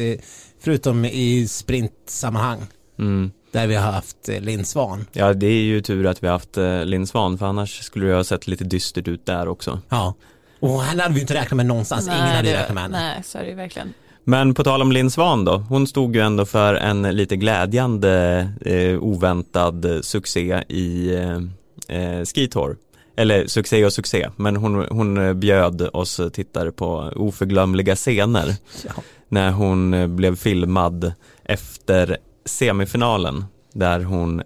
[0.63, 2.59] Förutom i sprintsammanhang
[2.99, 3.31] Mm.
[3.51, 5.05] där vi har haft eh, Linn Svan.
[5.11, 8.05] Ja, det är ju tur att vi har haft eh, Linn Svan, för annars skulle
[8.07, 9.79] det ha sett lite dystert ut där också.
[9.89, 10.13] Ja.
[10.59, 12.07] Och henne hade vi inte räknat med någonstans.
[12.07, 12.99] Ingen hade det- räknat med henne.
[12.99, 13.93] Nej, så är det ju verkligen.
[14.23, 18.47] Men på tal om Linn Svan då, hon stod ju ändå för en lite glädjande
[18.65, 22.77] eh, oväntad succé i eh, eh, Skitour.
[23.15, 28.91] Eller succé och succé, men hon, hon bjöd oss tittare på oförglömliga scener Ja.
[29.33, 34.43] När hon eh, blev filmad efter semifinalen där hon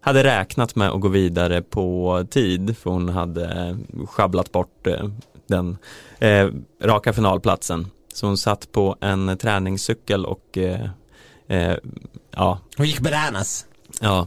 [0.00, 5.08] hade räknat med att gå vidare på tid för hon hade eh, sjabblat bort eh,
[5.46, 5.76] den
[6.18, 6.48] eh,
[6.82, 7.86] raka finalplatsen.
[8.14, 10.90] Så hon satt på en träningscykel och eh,
[11.48, 11.76] eh,
[12.30, 13.66] ja, Hon gick bananas.
[14.00, 14.26] ja,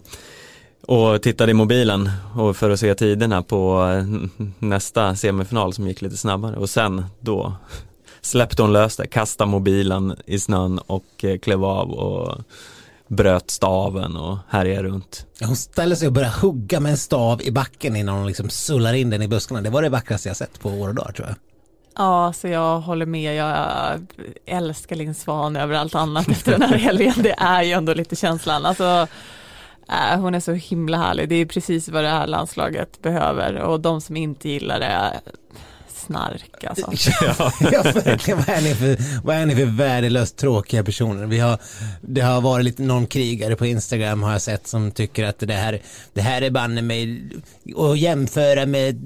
[0.87, 3.87] och tittade i mobilen och för att se tiderna på
[4.59, 7.53] nästa semifinal som gick lite snabbare och sen då
[8.21, 12.37] släppte hon lös det, kastade mobilen i snön och eh, klev av och
[13.07, 15.25] bröt staven och härjade runt.
[15.41, 18.93] Hon ställer sig och börjar hugga med en stav i backen innan hon liksom sullar
[18.93, 19.61] in den i buskarna.
[19.61, 21.37] Det var det vackraste jag sett på år och dagar tror jag.
[21.95, 23.35] Ja, så jag håller med.
[23.35, 24.07] Jag
[24.45, 27.13] älskar Linn Svan över allt annat efter den här helgen.
[27.17, 28.65] Det är ju ändå lite känslan.
[28.65, 29.07] Alltså,
[29.89, 31.29] äh, hon är så himla härlig.
[31.29, 35.21] Det är precis vad det här landslaget behöver och de som inte gillar det,
[36.11, 36.91] snark alltså.
[37.71, 38.39] ja, verkligen.
[38.39, 41.25] Vad är, ni för, vad är ni för värdelöst tråkiga personer?
[41.25, 41.57] Vi har,
[42.01, 45.53] det har varit lite någon krigare på Instagram har jag sett som tycker att det
[45.53, 45.81] här,
[46.13, 47.21] det här är banne mig
[47.77, 48.99] att jämföra med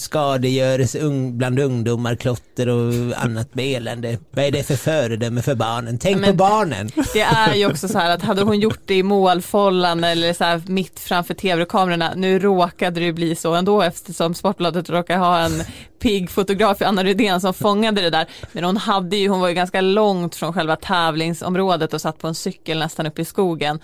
[0.00, 4.18] skadegörelse ung, bland ungdomar, klotter och annat elände.
[4.30, 5.98] Vad är det för föredöme för barnen?
[5.98, 6.90] Tänk Men- på barnen.
[7.12, 10.44] Det är ju också så här att hade hon gjort det i målfållan eller så
[10.44, 15.62] här mitt framför tv-kamerorna, nu råkade det bli så ändå eftersom Sportbladet råkar ha en
[16.02, 18.26] pigg fotograf, Anna Rydén, som fångade det där.
[18.52, 22.28] Men hon hade ju, hon var ju ganska långt från själva tävlingsområdet och satt på
[22.28, 23.80] en cykel nästan uppe i skogen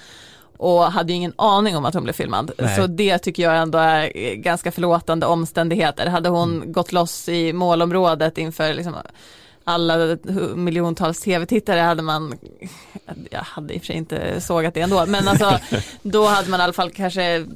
[0.56, 2.50] och hade ju ingen aning om att hon blev filmad.
[2.58, 2.76] Nej.
[2.76, 6.06] Så det tycker jag ändå är ganska förlåtande omständigheter.
[6.06, 6.72] Hade hon Mm.
[6.72, 8.94] gått loss i målområdet inför liksom
[9.64, 10.16] alla
[10.54, 12.34] miljontals tv-tittare hade man,
[13.30, 15.58] jag hade i och för sig inte sågat det ändå, men alltså
[16.02, 17.46] då hade man i alla fall kanske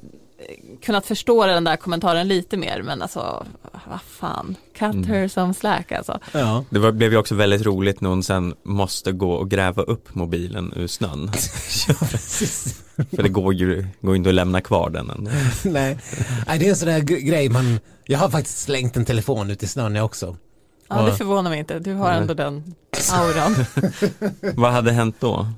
[0.82, 3.46] kunnat förstå den där kommentaren lite mer, men alltså
[3.92, 5.04] vad fan, cut Mm.
[5.04, 6.18] her some slack alltså.
[6.32, 6.64] Ja.
[6.70, 10.14] Det var, blev ju också väldigt roligt när hon sen måste gå och gräva upp
[10.14, 11.30] mobilen ur snön.
[13.16, 15.28] För det går ju går inte att lämna kvar den än.
[15.72, 15.98] Nej.
[16.46, 19.50] Nej, det är en sån där gre- grej man, jag har faktiskt slängt en telefon
[19.50, 20.36] ut i snön jag också.
[20.88, 22.74] Ja, det förvånar mig inte, du har ändå den
[23.12, 23.54] auran.
[24.56, 25.48] Vad hade hänt då?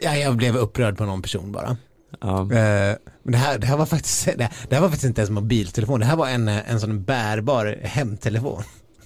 [0.00, 1.76] Ja, jag blev upprörd på någon person bara.
[2.20, 2.52] Ja.
[2.52, 5.30] Eh, Men det här, det här var faktiskt, det, det här var faktiskt inte ens
[5.30, 8.62] mobiltelefon, det här var en, eh, en sån bärbar hemtelefon.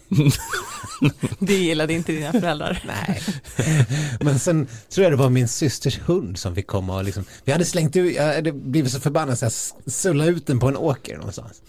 [1.39, 2.85] Det gillade inte dina föräldrar.
[2.87, 3.23] Nej.
[4.21, 7.53] Men sen tror jag det var min systers hund som fick komma och liksom, vi
[7.53, 9.53] hade slängt ut, jag hade blivit så förbannad så jag
[9.93, 11.63] sullade ut den på en åker någonstans.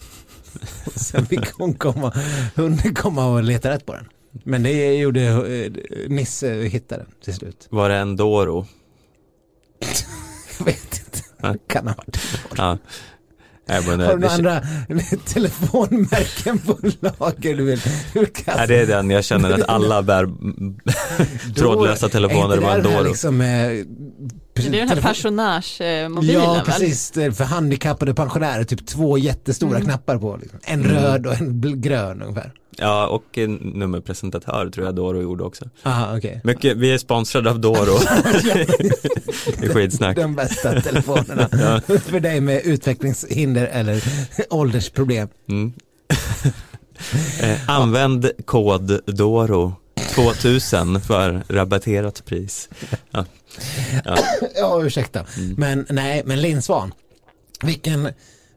[0.84, 2.12] Och sen fick hon komma,
[2.54, 4.08] hunden komma och leta rätt på den.
[4.44, 5.72] Men det gjorde eh,
[6.08, 7.66] Nisse hittade den till slut.
[7.70, 8.66] Var det en Doro?
[10.58, 11.01] Jag vet.
[11.68, 12.18] Kan ha varit.
[12.56, 12.78] Ja.
[13.68, 14.62] Nej, men, Har det, du några andra
[15.26, 17.80] telefonmärken på lager du vill,
[18.12, 18.54] du vill kasta?
[18.56, 20.28] nej, det är den jag känner att alla bär
[21.54, 23.04] trådlösa telefoner Är det Doro.
[23.04, 26.64] liksom, eh, Det är den här pensionärsmobilen Ja, väl?
[26.64, 27.12] precis.
[27.12, 29.88] För handikappade pensionärer, typ två jättestora Mm.
[29.88, 30.36] knappar på.
[30.42, 30.58] Liksom.
[30.62, 30.92] En Mm.
[30.96, 32.52] röd och en grön ungefär.
[32.76, 35.64] Ja, och en nummerpresentatör tror jag Doro gjorde också.
[35.82, 36.40] Aha, okej.
[36.44, 37.98] Mycket, vi är sponsrade av Doro.
[39.58, 40.16] det är skitsnack.
[40.16, 41.48] De bästa telefonerna.
[41.52, 41.98] Ja.
[41.98, 44.04] för dig med utvecklingshinder eller
[44.50, 45.28] åldersproblem.
[45.48, 45.72] Mm.
[47.40, 49.74] eh, använd kod DORO
[50.14, 52.68] 2000 för rabatterat pris.
[53.10, 53.24] Ja.
[54.04, 54.16] Ja.
[54.54, 55.26] Ja, ursäkta.
[55.36, 55.54] Mm.
[55.58, 56.92] Men nej, men Linn Svan.
[57.62, 58.08] Vilken,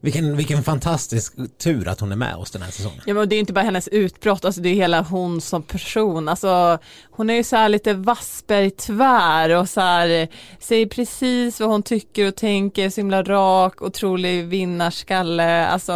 [0.05, 3.01] vilken, vilken fantastisk tur att hon är med oss den här säsongen.
[3.05, 6.29] Ja men det är inte bara hennes utbrott, alltså det är hela hon som person.
[6.29, 6.77] Alltså,
[7.11, 10.27] hon är ju så här lite Wassberg-tvär och så här,
[10.59, 15.67] säger precis vad hon tycker och tänker, så himla rak, otrolig vinnarskalle.
[15.67, 15.91] Alltså,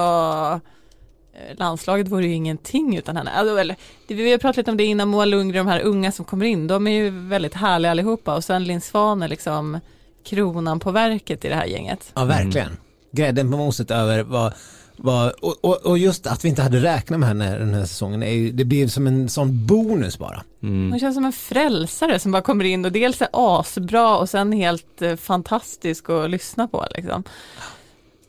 [1.33, 3.31] eh, landslaget vore ju ingenting utan henne.
[3.31, 3.75] Alltså, eller,
[4.07, 6.67] vi har pratat lite om det innan, Moa Lundgren, de här unga som kommer in,
[6.67, 9.79] de är ju väldigt härliga allihopa och sen Linn Svan är liksom
[10.25, 12.11] kronan på verket i det här gänget.
[12.15, 12.77] Ja, verkligen.
[13.11, 14.53] Grädden på moset över vad,
[14.97, 18.23] vad och, och, och just att vi inte hade räknat med henne den här säsongen,
[18.23, 20.43] är ju, det blev som en sån bonus bara.
[20.63, 20.89] Mm.
[20.91, 24.51] Hon känns som en frälsare som bara kommer in och dels är asbra och sen
[24.51, 27.23] helt eh, fantastisk att lyssna på liksom.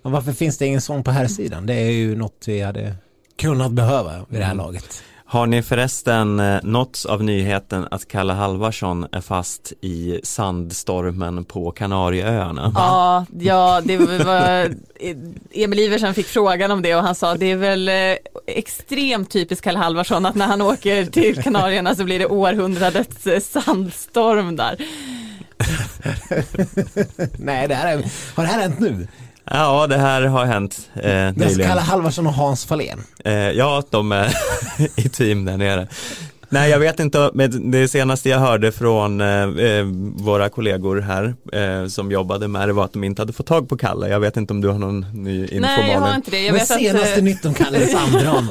[0.02, 1.66] Och varför finns det ingen sån på här sidan?
[1.66, 2.94] Det är ju något vi hade
[3.38, 4.64] kunnat behöva vid det här Mm.
[4.66, 5.02] laget.
[5.30, 11.70] Har ni förresten eh, nåtts av nyheten att Kalle Halvarsson är fast i sandstormen på
[11.70, 12.72] Kanarieöarna?
[12.74, 14.74] Ja, ja, det var
[15.52, 17.94] Emil Iversen fick frågan om det och han sa det är väl eh,
[18.46, 23.40] extremt typiskt Kalle Halvarsson att när han åker till Kanarierna så blir det århundradets eh,
[23.40, 24.76] sandstorm där.
[27.38, 29.06] Nej, det här är, har det här hänt nu?
[29.44, 31.68] Ja, det här har hänt eh, Det är nyligen.
[31.68, 33.00] Kalle Halvarsson och Hans Fahlén.
[33.24, 34.34] Eh, ja, de är
[34.96, 35.88] i team där nere.
[36.52, 39.84] Nej, jag vet inte, men det senaste jag hörde från eh, eh,
[40.16, 43.68] våra kollegor här eh, som jobbade med det var att de inte hade fått tag
[43.68, 44.08] på Kalle.
[44.08, 46.40] Jag vet inte om du har någon ny info Nej, jag har inte det.
[46.40, 48.42] Jag Men vet, att, senaste eh, nytt om Kalles andra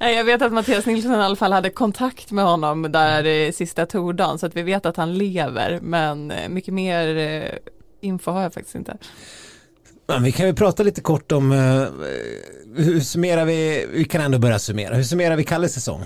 [0.00, 3.52] nej, jag vet att Mattias Nilsson i alla fall hade kontakt med honom där eh,
[3.52, 7.50] sista tordagen så att vi vet att han lever men eh, mycket mer eh,
[8.00, 8.96] info har jag faktiskt inte.
[10.06, 11.88] Ja, vi kan ju prata lite kort om uh,
[12.76, 16.04] hur summerar vi, vi kan ändå börja summera, hur summerar vi Kalles säsong?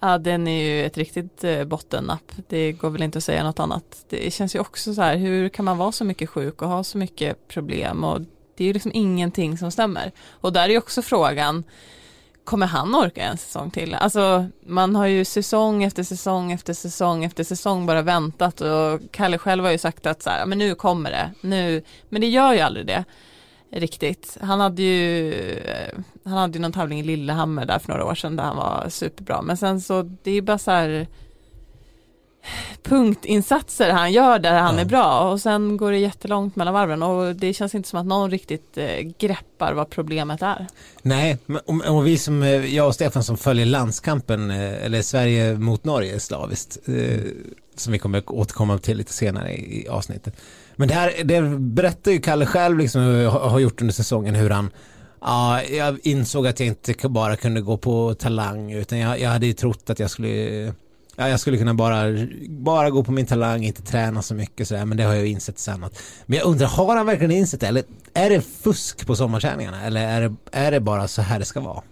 [0.00, 2.32] Ja, den är ju ett riktigt eh, bottennapp.
[2.48, 4.04] Det går väl inte att säga något annat.
[4.08, 6.84] Det känns ju också så här, hur kan man vara så mycket sjuk och ha
[6.84, 8.20] så mycket problem och
[8.56, 10.12] det är ju liksom ingenting som stämmer.
[10.28, 11.64] Och där är ju också frågan,
[12.48, 13.94] kommer han orka en säsong till?
[13.94, 19.38] Alltså, man har ju säsong efter säsong efter säsong efter säsong bara väntat och Kalle
[19.38, 22.52] själv har ju sagt att så här, men nu kommer det, nu, men det gör
[22.52, 23.04] ju aldrig det.
[23.70, 24.38] riktigt.
[24.40, 28.14] Han hade ju eh, han hade ju någon tävling i Lillehammer där för några år
[28.14, 29.42] sedan där han var superbra.
[29.42, 31.06] Men sen så det är ju bara så här
[32.82, 34.80] punktinsatser han gör där han Ja.
[34.80, 38.06] är bra och sen går det jättelångt mellan varven och det känns inte som att
[38.06, 40.66] någon riktigt eh, greppar vad problemet är.
[41.02, 41.38] Nej,
[41.88, 46.20] och, vi som, eh, jag och Stefan som följer landskampen, eh, eller Sverige mot Norge
[46.20, 46.78] slaviskt,
[47.76, 50.34] som vi kommer återkomma till lite senare i, avsnittet.
[50.76, 54.70] Men det här, det berättar ju Kalle själv liksom, har gjort under säsongen hur han
[55.20, 59.46] Ja, jag insåg att jag inte bara kunde gå på talang utan jag, jag hade
[59.46, 60.72] ju trott att jag skulle
[61.20, 62.04] Ja, jag skulle kunna bara,
[62.48, 65.28] bara gå på min talang, inte träna så mycket sådär, men det har jag ju
[65.28, 67.66] insett sen att, Men jag undrar, har han verkligen insett det?
[67.66, 69.82] Eller är det fusk på sommarträningarna?
[69.82, 71.82] Eller är det, är det bara så här det ska vara?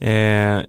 [0.00, 0.62] Eh,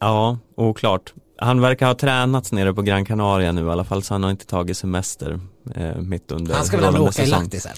[0.00, 1.12] ja, oklart.
[1.38, 4.30] Han verkar ha tränats nere på Gran Canaria nu i alla fall så han har
[4.30, 5.40] inte tagit semester
[5.74, 7.42] eh, mitt under Han ska väl ändå åka i säsong.
[7.42, 7.72] Lahti sen?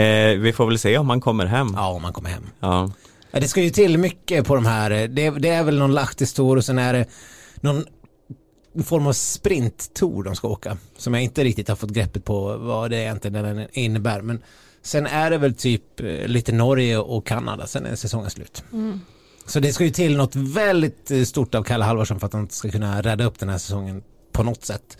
[0.00, 1.72] Eh, vi får väl se om han kommer hem.
[1.76, 2.46] Ja, om han kommer hem.
[2.60, 2.90] Ja.
[3.30, 6.64] Det ska ju till mycket på de här, det, det är väl någon Lahti-tour och
[6.64, 7.06] sen är det
[7.60, 7.84] någon
[8.84, 10.76] form av sprinttour de ska åka.
[10.96, 14.20] Som jag inte riktigt har fått greppet på vad det egentligen innebär.
[14.22, 14.42] Men
[14.82, 18.64] sen är det väl typ eh, lite Norge och Kanada, sen är säsongen slut.
[19.46, 22.48] Så det ska ju till något väldigt eh, stort av Kalle Halvarsson för att han
[22.48, 24.98] ska kunna rädda upp den här säsongen på något sätt.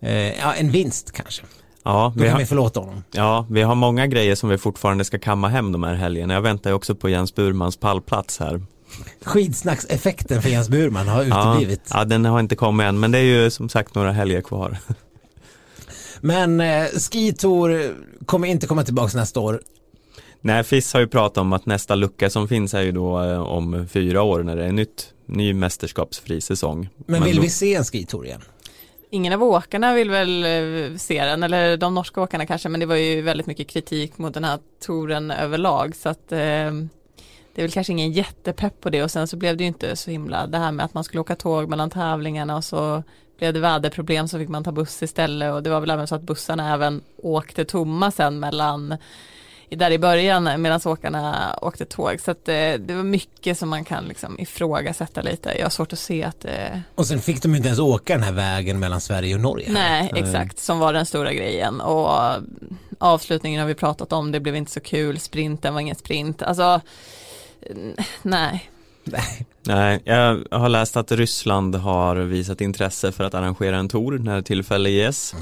[0.00, 1.42] Eh, ja, en vinst kanske.
[1.82, 3.04] Ja, Då vi kan har, vi förlåta honom.
[3.12, 6.34] ja, vi har många grejer som vi fortfarande ska kamma hem de här helgerna.
[6.34, 8.62] Jag väntar ju också på Jens Burmans pallplats här.
[9.24, 11.90] Skidsnackseffekten för Jens Burman har Ja, uteblivit.
[11.94, 14.76] ja, den har inte kommit än, men det är ju som sagt några helger kvar.
[16.20, 17.94] Men eh, Skitour
[18.26, 19.60] kommer inte komma tillbaka nästa år.
[20.40, 23.40] Nej, FIS har ju pratat om att nästa lucka som finns är ju då eh,
[23.40, 26.88] om fyra år när det är nytt, ny mästerskapsfri säsong.
[27.06, 28.40] Men vill då- vi se en skitour igen?
[29.10, 32.86] Ingen av åkarna vill väl eh, se den, eller de norska åkarna kanske, men det
[32.86, 36.70] var ju väldigt mycket kritik mot den här touren överlag, så att eh,
[37.58, 39.96] det är väl kanske ingen jättepepp på det och sen så blev det ju inte
[39.96, 43.02] så himla det här med att man skulle åka tåg mellan tävlingarna och så
[43.38, 46.14] blev det väderproblem så fick man ta buss istället och det var väl även så
[46.14, 48.96] att bussarna även åkte tomma sen mellan
[49.70, 53.84] där i början medan åkarna åkte tåg så att eh, det var mycket som man
[53.84, 55.54] kan liksom ifrågasätta lite.
[55.56, 58.22] Jag har svårt att se att det Och sen fick de inte ens åka den
[58.22, 59.72] här vägen mellan Sverige och Norge.
[59.72, 61.80] Nej, exakt, som var den stora grejen.
[61.80, 62.10] Och
[62.98, 66.42] avslutningen har vi pratat om, det blev inte så kul, sprinten var ingen sprint.
[66.42, 66.80] Alltså,
[68.22, 68.70] nej.
[69.04, 69.46] Nej.
[69.62, 74.42] Nej, jag har läst att Ryssland har visat intresse för att arrangera en tour när
[74.42, 75.34] tillfälle ges.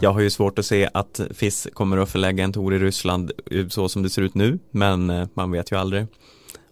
[0.00, 3.32] Jag har ju svårt att se att FIS kommer att förlägga en tour i Ryssland
[3.68, 6.06] så som det ser ut nu, men eh, man vet ju aldrig.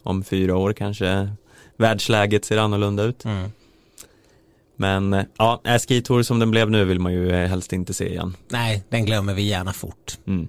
[0.03, 1.31] Om fyra år kanske
[1.77, 3.25] världsläget ser annorlunda ut.
[3.25, 3.51] Mm.
[4.77, 7.95] Men eh, ja, äh, skitour som den blev nu vill man ju eh, helst inte
[7.95, 8.37] se igen.
[8.49, 10.19] Nej, den glömmer vi gärna fort.
[10.27, 10.49] Mm.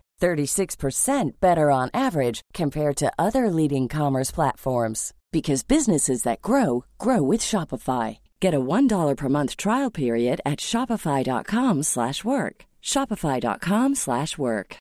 [0.21, 7.21] 36% better on average compared to other leading commerce platforms because businesses that grow grow
[7.31, 8.17] with Shopify.
[8.39, 12.65] Get a $1 per month trial period at shopify.com/work.
[12.81, 14.77] shopify.com/work.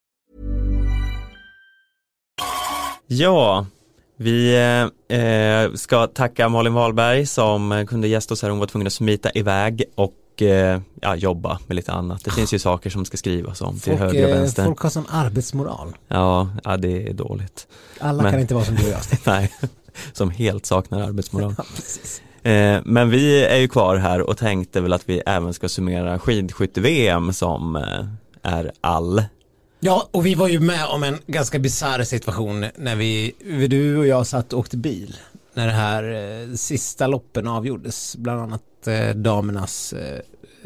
[3.12, 3.66] Ja,
[4.16, 8.50] vi eh, eh, ska tacka Malin Wahlberg som eh, kunde gästa oss här.
[8.50, 12.24] Hon var tvungen att smita iväg och eh, ja, jobba med lite annat.
[12.24, 14.64] Det finns ju saker som ska skrivas om till Folk, höger och eh, vänster.
[14.64, 15.96] folk har sån arbetsmoral.
[16.08, 17.66] Ja, ja, det är dåligt.
[18.00, 19.00] Alla Men- kan inte vara som du och jag.
[19.26, 19.52] Nej,
[20.12, 21.54] som helt saknar arbetsmoral.
[22.42, 22.50] Ja.
[22.50, 26.18] Eh, men vi är ju kvar här och tänkte väl att vi även ska summera
[26.18, 28.04] skidskytte-VM som eh,
[28.42, 29.24] är all.
[29.80, 33.32] Ja, och vi var ju med om en ganska bisarr situation när vi,
[33.70, 35.16] du och jag satt och åkte bil.
[35.54, 36.02] När det här
[36.48, 40.20] eh, sista loppen avgjordes, bland annat eh, damernas, eh,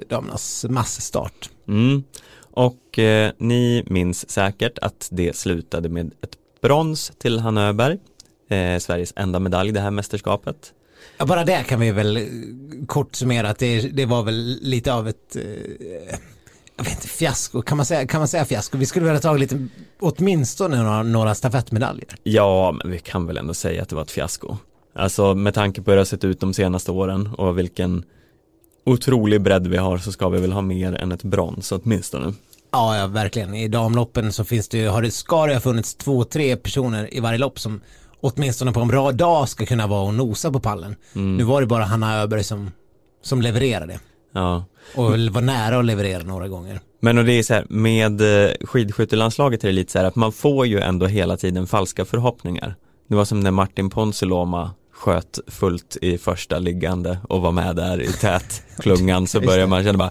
[0.09, 1.51] damernas massstart.
[1.69, 2.05] Mm.
[2.41, 7.99] Och eh, ni minns säkert att det slutade med ett brons till Hanna Öberg,
[8.49, 10.73] eh, Sveriges enda medalj det här mästerskapet.
[11.19, 12.23] Ja, bara det kan vi väl eh,
[12.87, 15.43] kort summera att det, det var väl lite av ett, eh,
[16.77, 18.79] jag vet inte, fiasko, kan man säga, kan man säga fiasko?
[18.79, 19.69] Vi skulle väl ha tagit lite,
[20.01, 22.09] åtminstone några, några stafettmedaljer.
[22.23, 24.57] Ja, men vi kan väl ändå säga att det var ett fiasko.
[24.95, 28.05] Alltså med tanke på hur det har sett ut de senaste åren och vilken
[28.87, 32.33] otrolig bredd vi har så ska vi väl ha mer än ett brons åtminstone.
[32.73, 33.55] Ja, ja, verkligen.
[33.55, 37.15] I damloppen så finns det ju, har det, ska det ha funnits två, tre personer
[37.15, 37.81] i varje lopp som
[38.21, 40.97] åtminstone på en bra dag ska kunna vara och nosa på pallen.
[41.15, 41.37] Mm.
[41.37, 42.71] Nu var det bara Hanna Öberg som,
[43.23, 44.01] som levererade.
[44.33, 44.65] Ja.
[44.95, 46.81] Och var nära att leverera några gånger.
[47.01, 50.17] Men och det är så här, med eh, skidskyttelandslaget är det lite så här att
[50.17, 52.75] man får ju ändå hela tiden falska förhoppningar.
[53.09, 58.03] Det var som när Martin Ponsiluoma sköt fullt i första liggande och var med där
[58.03, 60.11] i tätklungan så börjar man känna bara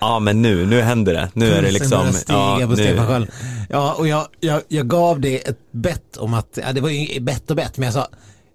[0.00, 3.06] Ja men nu, nu händer det, nu är det Pulsen liksom stiga ja, på Stefan
[3.06, 3.30] Sköld.
[3.68, 7.20] Ja, och jag, jag, jag gav det ett bett om att, ja, det var ju
[7.20, 8.06] bett och bett, men jag sa,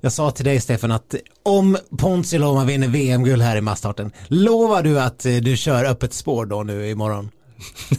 [0.01, 4.99] jag sa till dig Stefan att om Ponsiluoma vinner VM-guld här i massstarten, lovar du
[4.99, 7.29] att eh, du kör öppet spår då nu imorgon?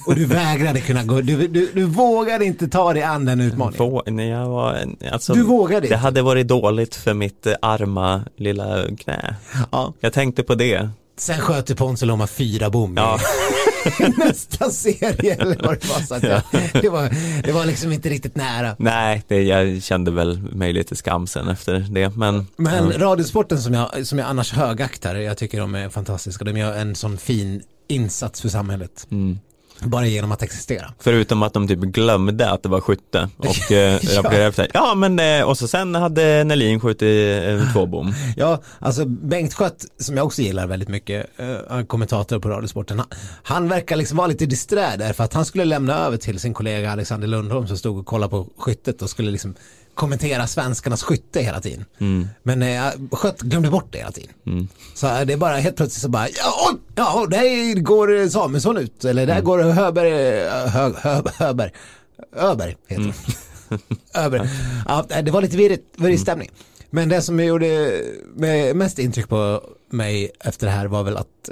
[0.07, 4.17] Och du vägrade kunna gå, du, du, du vågade inte ta dig an den utmaningen.
[4.17, 4.79] Nej, jag var,
[5.13, 5.97] alltså, Du vågade Det inte.
[5.97, 9.37] hade varit dåligt för mitt eh, arma lilla knä.
[9.73, 9.93] Ja.
[10.01, 10.91] Jag tänkte på det.
[11.19, 13.19] Sen sköt ju Ponsiluoma fyra bom Ja.
[14.17, 16.21] nästa serie eller vad det var.
[16.21, 16.43] Så jag,
[16.83, 17.11] det, var
[17.43, 18.77] det var liksom inte riktigt nära.
[18.79, 22.99] Nej, det, jag kände väl mig lite skamsen efter det, men Men ja.
[22.99, 26.45] Radiosporten som jag, som jag annars högaktar, jag tycker de är fantastiska.
[26.45, 29.07] De gör en sån fin insats för samhället.
[29.11, 29.39] Mm.
[29.83, 30.93] Bara genom att existera.
[30.99, 34.19] Förutom att de typ glömde att det var skytte och eh, Ja.
[34.19, 34.69] rapporterade efter.
[34.75, 37.03] Ja men eh, och så sen hade Nelin skjutit
[37.63, 38.15] eh, två bom.
[38.37, 41.27] Ja, alltså Bengt Schött, som jag också gillar väldigt mycket,
[41.71, 43.09] eh, kommentator på Radiosporten, han,
[43.43, 46.55] han verkar liksom vara lite disträ där för att han skulle lämna över till sin
[46.55, 49.55] kollega Alexander Lundholm som stod och kollade på skyttet och skulle liksom
[50.01, 51.85] kommentera svenskarnas skytte hela tiden.
[51.99, 52.29] Mm.
[52.43, 54.31] Men eh, Schött glömde bort det hela tiden.
[54.47, 54.69] Mm.
[54.95, 59.05] Så eh, det är bara helt plötsligt så bara, ja, ja där går Samuelsson ut,
[59.05, 60.13] eller där går Höberg,
[60.47, 61.73] eh, Hö, Hö, Höberg,
[62.37, 63.79] Öberg heter det.
[64.15, 64.49] Öberg.
[64.89, 66.51] Ja, det var lite virrigt, virrig stämning.
[66.91, 68.03] Men det som gjorde
[68.75, 71.51] mest intryck på mig efter det här var väl att,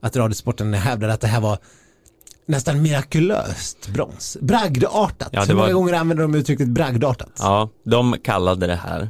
[0.00, 1.58] att Radiosporten hävdade att det här var
[2.46, 4.36] nästan mirakulöst brons.
[4.40, 5.28] Bragdartat.
[5.32, 7.32] Ja, Hur många var- gånger använder de uttrycket bragdartat?
[7.38, 9.08] Ja, de kallade det här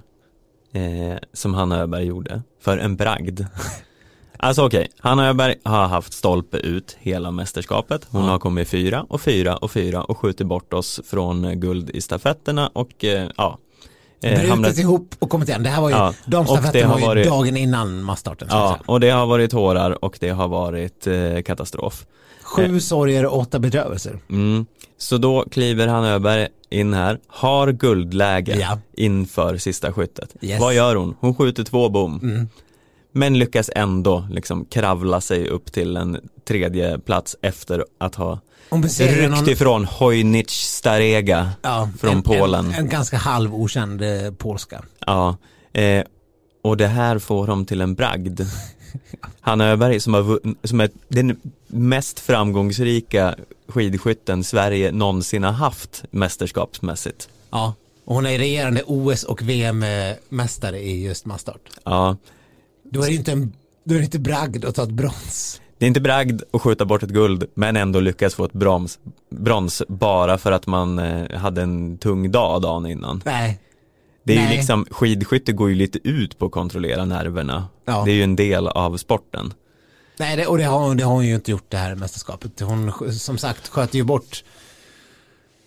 [0.72, 3.40] eh, som Hanna Öberg gjorde för en bragd.
[4.38, 8.06] Alltså okej, Hanna Öberg har haft stolpe ut hela mästerskapet.
[8.10, 8.30] Hon Ja.
[8.30, 12.00] har kommit fyra och fyra och fyra och skjutit bort oss från eh, guld i
[12.00, 13.58] stafetterna och eh, ja.
[14.22, 15.62] eh, Brutit hamnat- ihop och kommit igen.
[15.62, 18.48] Det här var ju, Ja, damstafetten har var ju varit- dagen innan massstarten.
[18.50, 22.06] Ja, och det har varit tårar och det har varit eh, katastrof.
[22.56, 24.18] Sju sorger och åtta bedrövelser.
[24.30, 24.66] Mm.
[24.98, 28.78] Så då kliver han Öberg in här, har guldläge Ja.
[28.96, 30.36] inför sista skyttet.
[30.40, 30.60] Yes.
[30.60, 31.16] Vad gör hon?
[31.20, 32.20] Hon skjuter två bom.
[32.22, 32.48] Mm.
[33.12, 38.40] Men lyckas ändå liksom kravla sig upp till en tredje plats efter att ha
[38.98, 41.50] ryckt ifrån Hojnic Starega.
[41.62, 42.66] ja, från en, Polen.
[42.66, 44.82] En, en ganska halv okänd eh, polska.
[45.06, 45.36] Ja,
[45.72, 46.04] eh,
[46.62, 48.40] och det här får dem till en bragd.
[49.40, 53.34] Hanna Öberg som, har, som är den mest framgångsrika
[53.68, 57.28] skidskytten Sverige någonsin har haft mästerskapsmässigt.
[57.50, 57.74] Ja.
[58.04, 61.60] Och hon är regerande OS och VM-mästare i just masstart.
[61.84, 62.16] Ja,
[62.82, 63.52] Då är det inte en
[63.84, 65.60] då är det inte bragd att ta ett brons.
[65.78, 68.98] det är inte bragd att skjuta bort ett guld men ändå lyckas få ett brons,
[69.30, 73.22] brons bara för att man eh, hade en tung dag dagen innan.
[73.24, 73.58] Nej.
[74.26, 74.56] Det är ju Nej.
[74.56, 77.68] liksom, skidskytte går ju lite ut på att kontrollera nerverna.
[77.84, 78.02] Ja.
[78.04, 79.54] Det är ju en del av sporten.
[80.18, 82.60] Nej, det, och det har, det har hon ju inte gjort det här mästerskapet.
[82.60, 84.44] Hon, som sagt, sköt ju bort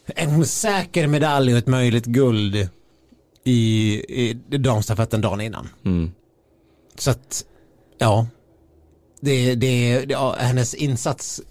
[0.06, 2.70] en säker medalj och ett möjligt guld
[3.44, 3.94] i,
[4.24, 5.70] i damstafetten dagen innan.
[5.86, 6.12] Mm.
[6.98, 7.46] Så att,
[7.98, 8.28] ja.
[9.22, 11.42] Det, det, det, ja, hennes insats.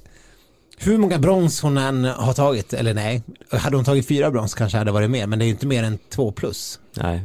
[0.80, 3.22] Hur många brons hon än har tagit, eller nej.
[3.50, 5.82] Hade hon tagit fyra brons kanske hade varit mer, men det är ju inte mer
[5.82, 6.80] än två plus.
[6.96, 7.20] Nej.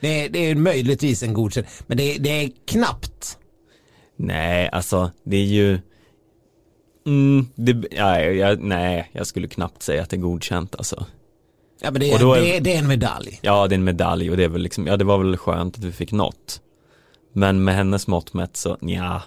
[0.00, 3.38] Det, är- det är möjligtvis en godkänd, men det, det är knappt.
[4.16, 5.78] Nej, alltså det är ju
[7.06, 11.06] mm, det, ja, jag, Nej, jag skulle knappt säga att det är godkänt alltså.
[11.80, 13.38] Ja, men det, är, är- det, det är en medalj.
[13.42, 15.78] Ja, det är en medalj och det är väl liksom, ja det var väl skönt
[15.78, 16.60] att vi fick något.
[17.32, 19.22] Men med hennes mått mätt så, ja.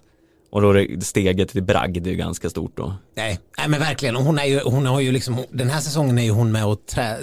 [0.56, 2.94] Och då är steget till bragd är ju ganska stort då.
[3.16, 4.16] Nej, nej men verkligen.
[4.16, 6.66] Och Hon, är ju, hon har ju liksom, den här säsongen är ju hon med
[6.66, 6.80] och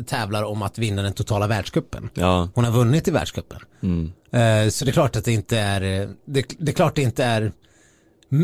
[0.07, 2.11] tävlar om att vinna den totala världscupen.
[2.15, 3.59] Ja, Hon har vunnit i världscupen.
[3.83, 5.81] mm, Eh, så det är klart att det inte är,
[6.25, 7.53] det, det är klart det inte är,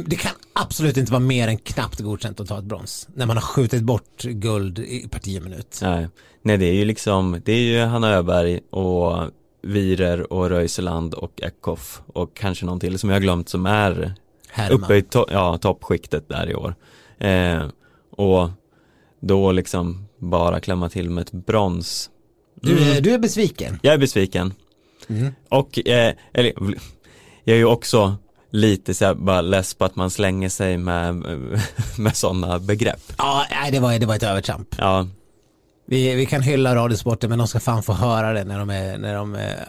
[0.06, 3.08] det kan absolut inte vara mer än knappt godkänt att ta ett brons.
[3.14, 5.78] När man har skjutit bort guld i per tio minut.
[5.82, 6.08] nej.
[6.42, 9.30] Nej, det är ju liksom, det är ju Hanna Öberg och
[9.62, 14.14] Virer och Röiseland och Eckhoff och kanske någon till som jag har glömt som är
[14.58, 14.82] Herman.
[14.82, 16.74] uppe i to- ja, toppskiktet där i år.
[17.18, 17.62] Eh,
[18.10, 18.50] och
[19.20, 22.10] då liksom bara klämma till med ett brons.
[22.62, 22.96] Du, Mm.
[22.96, 23.78] är, du är besviken.
[23.82, 24.52] Jag är besviken.
[25.08, 25.34] Mm.
[25.48, 26.52] Och, eh, eller,
[27.44, 28.16] jag är ju också
[28.50, 31.14] lite så här, bara less på att man slänger sig med,
[31.98, 33.12] med sådana begrepp.
[33.18, 34.74] Ja, nej, det var, det var ett övertramp.
[34.78, 35.06] Ja,
[35.86, 38.98] Vi, vi kan hylla radiosporten men de ska fan få höra det när de, är,
[38.98, 39.68] när de, är,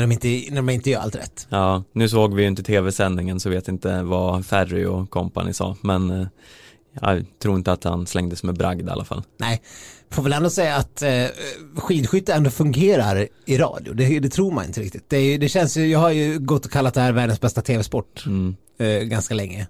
[0.00, 1.46] när de, inte, när de inte gör allt rätt.
[1.50, 5.76] ja, nu såg vi ju inte tv-sändningen så vet inte vad Ferry och kompani sa,
[5.82, 6.26] men eh,
[7.00, 9.22] jag tror inte att han slängdes med bragd i alla fall.
[9.36, 9.62] Nej,
[10.10, 11.24] får väl ändå säga att eh,
[11.76, 13.94] skidskytte ändå fungerar i radio.
[13.94, 15.04] Det, det tror man inte riktigt.
[15.08, 18.24] Det, det känns ju, jag har ju gått och kallat det här världens bästa tv-sport
[18.26, 18.56] Mm.
[18.78, 19.66] eh, ganska länge.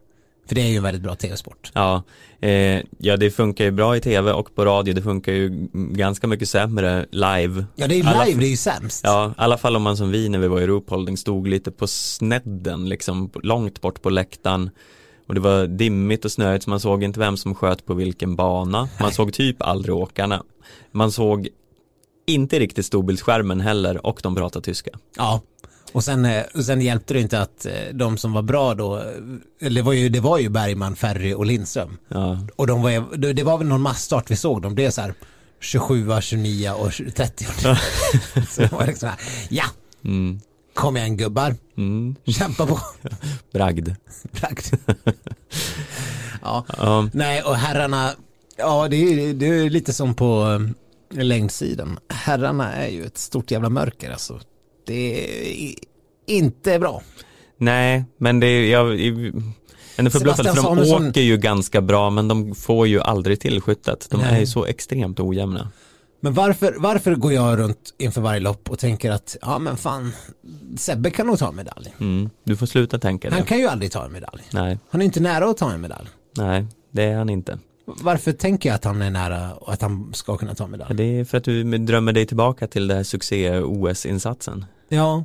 [0.49, 1.71] För det är ju en väldigt bra tv-sport.
[1.75, 2.03] Ja,
[2.41, 6.27] eh, ja, det funkar ju bra i tv och på radio, det funkar ju ganska
[6.27, 7.65] mycket sämre live.
[7.77, 9.01] Ja, det är ju Alla- live, det är ju sämst.
[9.05, 11.71] Ja, i alla fall om man som vi när vi var i Ruhpolding stod lite
[11.71, 14.71] på snedden, liksom långt bort på läktaren.
[15.29, 18.37] Och det var dimmigt och snöigt så man såg inte vem som sköt på vilken
[18.37, 18.89] bana.
[19.01, 20.43] Man såg typ aldrig åkarna.
[20.93, 21.49] Man såg
[22.27, 24.91] inte riktigt storbildsskärmen heller och de pratade tyska.
[25.17, 25.41] Ja.
[25.93, 28.97] Och sen, eh, sen hjälpte det inte att eh, de som var bra då,
[29.61, 31.99] eh, det var ju, det var ju Bergman, Ferry och Lindström.
[32.09, 35.01] Ja, Och de var, det var väl någon massstart vi såg dem, det är så
[35.01, 35.15] här
[35.61, 37.45] 27, 29 och 30.
[38.49, 39.19] så det var liksom här,
[39.49, 39.65] ja,
[40.05, 40.41] mm,
[40.75, 42.81] kom igen gubbar, mm, kämpa på.
[43.53, 43.89] bragd.
[44.41, 44.67] Bragd.
[46.43, 48.11] ja, Ja, nej och herrarna,
[48.57, 50.61] ja det är, det är lite som på
[51.11, 51.99] längdsidan.
[52.09, 54.41] Herrarna är ju ett stort jävla mörker alltså.
[54.89, 55.75] Det är
[56.27, 57.03] inte bra.
[57.59, 62.11] nej, men det är, jag, jag är förbluffad för de Samuelsson- åker ju ganska bra
[62.11, 64.07] men de får ju aldrig till skyttet.
[64.11, 64.35] De Nej.
[64.35, 65.71] är ju så extremt ojämna.
[66.21, 70.13] Men varför, varför går jag runt inför varje lopp och tänker att ja men fan
[70.79, 71.95] Sebbe kan nog ta en medalj.
[72.01, 73.47] Mm, du får sluta tänka Han det.
[73.47, 74.43] kan ju aldrig ta en medalj.
[74.53, 76.09] Nej, Han är inte nära att ta en medalj.
[76.37, 77.59] nej, det är han inte.
[77.97, 80.95] Varför tänker jag att han är nära och att han ska kunna ta medalj?
[80.97, 84.65] Det är för att du drömmer dig tillbaka till det här succé-OS-insatsen.
[84.89, 85.25] Ja,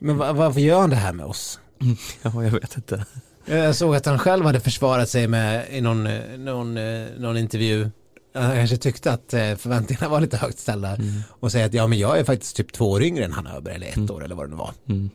[0.00, 1.60] men va- varför gör han det här med oss?
[2.22, 3.06] Ja, jag vet inte.
[3.46, 6.04] Jag såg att han själv hade försvarat sig med i någon,
[6.44, 7.90] någon, eh, någon intervju.
[8.34, 10.96] Han kanske tyckte att eh, förväntningarna var lite högt ställda
[11.30, 13.74] och säger att ja men jag är faktiskt typ två år yngre än han Öberg
[13.74, 14.70] eller ett år eller vad det nu var.
[14.88, 15.10] Mm.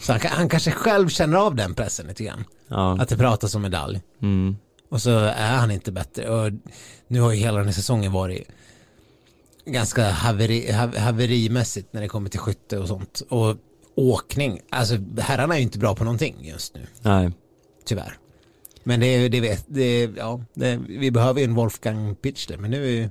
[0.00, 2.44] Så han, han kanske själv känner av den pressen lite grann.
[2.68, 4.00] Ja, Att det pratas om medalj.
[4.88, 6.28] Och så är han inte bättre.
[6.28, 6.52] Och
[7.08, 8.48] nu har ju hela den här säsongen varit
[9.64, 13.22] ganska haveri, hav, haverimässigt när det kommer till skytte och sånt.
[13.28, 13.56] Och
[13.94, 14.60] åkning.
[14.70, 16.80] Alltså herrarna är ju inte bra på någonting just nu.
[17.02, 17.30] nej.
[17.84, 18.18] Tyvärr.
[18.84, 22.56] Men det, är- det vet, det, ja, det, vi behöver ju en Wolfgang Pichler.
[22.56, 23.10] Men nu,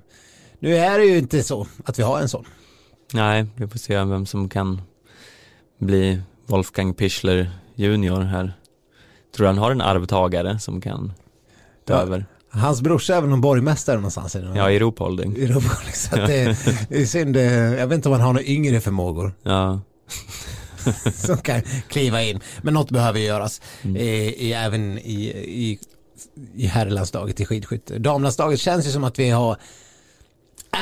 [0.60, 2.46] nu är det ju inte så att vi har en sån.
[3.14, 4.82] Nej, vi får se vem som kan
[5.80, 8.54] bli Wolfgang Pichler junior här.
[9.36, 11.14] Tror han har en arvtagare som kan
[11.94, 12.02] Ja.
[12.02, 12.26] över?
[12.50, 15.38] Hans brorsa är väl någon borgmästare någonstans i, Ja, i Ruhpolding.
[15.38, 15.70] i Europa.
[15.94, 16.58] Så att det,
[16.90, 17.38] det är synd.
[17.38, 19.34] eh, Jag vet inte om han har några yngre förmågor.
[19.44, 19.82] Ja,
[21.14, 22.40] som kan kliva in.
[22.62, 23.62] Men något behöver göras.
[23.82, 23.98] Mm.
[23.98, 24.08] I,
[24.38, 25.80] i, även i, i,
[26.56, 27.98] i herrlandslaget i skidskytte.
[28.00, 29.58] Damlandslaget känns ju som att vi har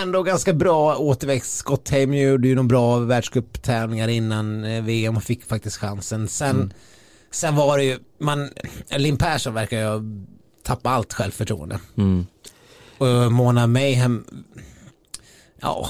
[0.02, 1.58] ändå ganska bra återväxt.
[1.58, 6.28] Scott Hamer gjorde ju någon bra världscuptävlingar innan eh, VM och fick faktiskt chansen.
[6.28, 6.72] Sen, Mm.
[7.32, 8.50] sen var det ju, man,
[8.98, 10.02] Linn Persson verkar ju
[10.68, 11.80] ha tappat allt självförtroende.
[11.98, 12.26] mm.
[12.98, 14.26] Och Mona Mayhem,
[15.62, 15.90] ja,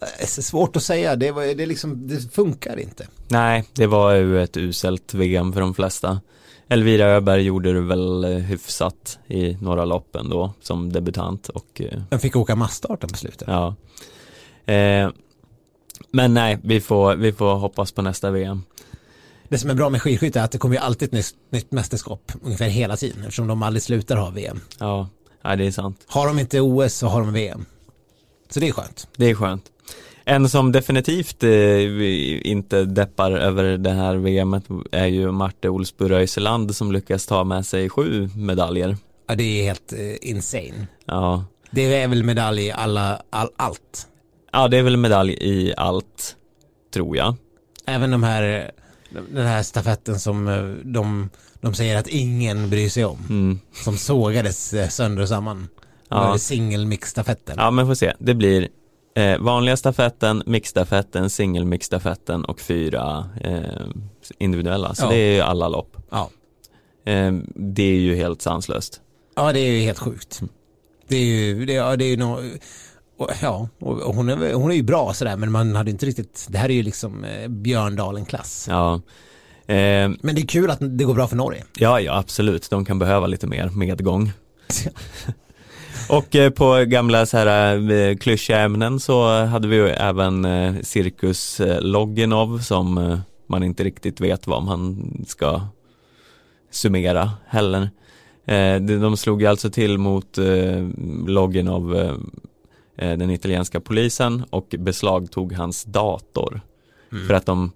[0.00, 1.16] det är svårt att säga.
[1.16, 3.06] Det, var, det, liksom, det funkar inte.
[3.28, 6.20] Nej, det var ju ett uselt VM för de flesta.
[6.68, 12.02] Elvira Öberg gjorde det väl eh, hyfsat i några lopp ändå som debutant och eh,
[12.10, 13.48] Den fick åka massstarten på slutet.
[13.48, 13.74] ja.
[14.72, 15.10] Eh,
[16.10, 18.62] men nej, vi får, vi får hoppas på nästa VM.
[19.52, 21.72] Det som är bra med skidskytte är att det kommer ju alltid ett nytt, nytt
[21.72, 24.60] mästerskap ungefär hela tiden eftersom de aldrig slutar ha VM.
[24.78, 25.08] Ja,
[25.44, 26.04] nej, det är sant.
[26.06, 27.64] Har de inte OS så har de VM.
[28.50, 29.08] Så det är skönt.
[29.16, 29.64] Det är skönt.
[30.24, 36.76] En som definitivt eh, inte deppar över det här VMet är ju Marte Olsbu Röiseland
[36.76, 38.96] som lyckas ta med sig sju medaljer.
[39.28, 40.86] Ja, det är helt eh, insane.
[41.04, 41.44] Ja.
[41.70, 44.06] Det är väl medalj i alla, all, allt.
[44.52, 46.36] ja, det är väl medalj i allt,
[46.94, 47.36] tror jag.
[47.86, 48.70] Även de här,
[49.30, 53.18] den här stafetten som eh, de, de säger att ingen bryr sig om.
[53.28, 53.58] Mm.
[53.72, 55.68] Som sågades eh, sönder och samman.
[56.08, 56.38] Ja.
[56.38, 57.54] Singelmix-stafetten.
[57.58, 58.12] Ja, men får se.
[58.18, 58.68] Det blir
[59.14, 63.86] eh, vanliga stafetten, mixstafetten, singelmixstafetten och fyra eh,
[64.38, 64.94] individuella.
[64.94, 65.08] Så Ja.
[65.10, 65.96] det är ju alla lopp.
[66.10, 66.30] Ja.
[67.04, 69.00] Eh, det är ju helt sanslöst.
[69.36, 70.40] Ja, det är ju helt sjukt.
[71.08, 72.40] Det är ju, det, ja, det är ju nå
[73.22, 76.46] och, ja, och hon är, hon är ju bra sådär, men man hade inte riktigt,
[76.50, 78.66] det här är ju liksom eh, Björndalen-klass.
[78.70, 78.94] Ja.
[79.66, 81.64] Eh, Men det är kul att det går bra för Norge.
[81.78, 82.70] ja, ja, absolut.
[82.70, 84.32] De kan behöva lite mer medgång.
[86.08, 90.74] Och eh, på gamla så här eh, klyschiga ämnen så hade vi ju även eh,
[90.82, 95.60] Cirkus eh, Loginov som eh, man inte riktigt vet vad man ska
[96.70, 97.90] summera heller.
[98.80, 100.38] De, slog ju alltså till mot
[101.26, 102.16] loggen av
[102.96, 106.60] den italienska polisen och beslagtog hans dator
[107.12, 107.26] Mm.
[107.26, 107.72] för att de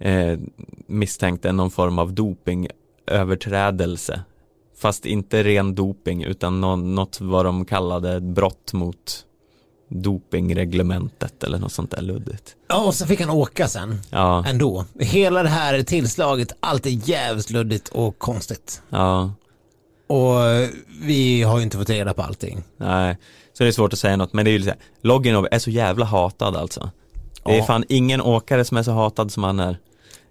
[0.00, 0.38] eh,
[0.86, 4.20] misstänkte någon form av dopingöverträdelse.
[4.78, 9.24] Fast inte ren doping utan nå- något vad de kallade brott mot
[9.88, 12.56] dopingreglementet eller något sånt där luddigt.
[12.68, 14.84] Ja, och så fick han åka sen Ja, ändå.
[14.98, 18.82] Hela det här tillslaget, allt är jävligt luddigt och konstigt.
[18.88, 19.32] ja,
[20.06, 20.68] Och eh,
[21.02, 22.62] vi har ju inte fått reda på allting.
[22.76, 23.16] nej.
[23.58, 25.58] Så det är svårt att säga något men det är ju så här, Loginov är
[25.58, 26.90] så jävla hatad alltså.
[27.44, 27.64] Det är Ja.
[27.64, 29.78] fan ingen åkare som är så hatad som han är.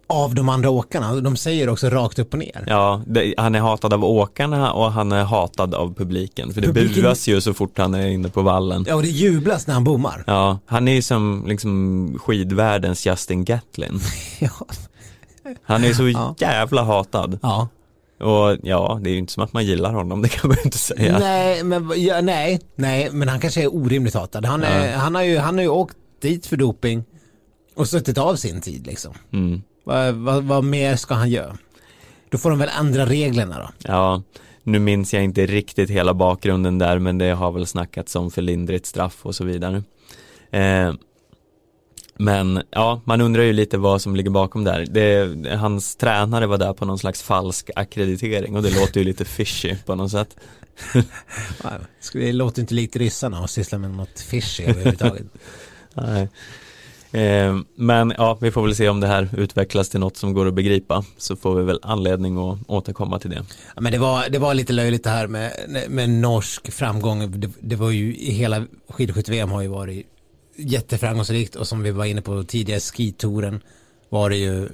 [0.10, 2.64] Av de andra åkarna, de säger också rakt upp och ner.
[2.68, 6.54] Ja, det, han är hatad av åkarna och han är hatad av publiken.
[6.54, 8.86] För det Publiken- buas ju så fort han är inne på vallen.
[8.88, 10.24] Ja, och det jublas när han bommar.
[10.28, 14.00] Ja, han är ju som liksom skidvärldens Justin Gatlin.
[14.40, 14.50] Ja.
[15.64, 16.36] Han är så Ja.
[16.38, 17.40] jävla hatad.
[17.42, 17.68] ja.
[18.20, 20.64] Och ja, det är ju inte som att man gillar honom, det kan man ju
[20.64, 21.20] inte säga.
[21.20, 24.46] Nej, men, ja, nej, nej, men han kanske är orimligt hatad.
[24.46, 27.04] Han, är, han, har ju, han har ju åkt dit för doping
[27.76, 29.14] och suttit av sin tid liksom.
[29.34, 29.62] Mm.
[29.84, 31.58] Vad, vad, vad mer ska han göra?
[32.30, 33.70] Då får de väl ändra reglerna då.
[33.90, 34.22] Ja,
[34.64, 38.42] nu minns jag inte riktigt hela bakgrunden där, men det har väl snackats om för
[38.42, 39.84] lindrigt straff och så vidare.
[40.52, 40.94] Eh,
[42.20, 44.86] men ja, man undrar ju lite vad som ligger bakom där.
[44.90, 49.26] Det, hans tränare var där på någon slags falsk akkreditering och det låter ju lite
[49.26, 50.36] fishy på något sätt.
[52.14, 55.26] Det låter inte likt ryssarna att syssla med något fishy överhuvudtaget.
[55.94, 56.30] Nej.
[57.12, 60.48] Eh, men ja, vi får väl se om det här utvecklas till något som går
[60.48, 61.04] att begripa.
[61.18, 63.46] Så får vi väl anledning att återkomma till det.
[63.76, 65.52] Ja, men det var, det var lite löjligt det här med,
[65.90, 67.42] med norsk framgång.
[67.42, 70.08] Det, det var ju, hela skidskytte-VM har ju varit
[70.58, 73.62] jätteframgångsrikt och som vi var inne på tidigare, skitouren
[74.10, 74.70] var det ju,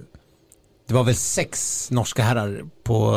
[0.88, 3.15] det var väl sex norska herrar på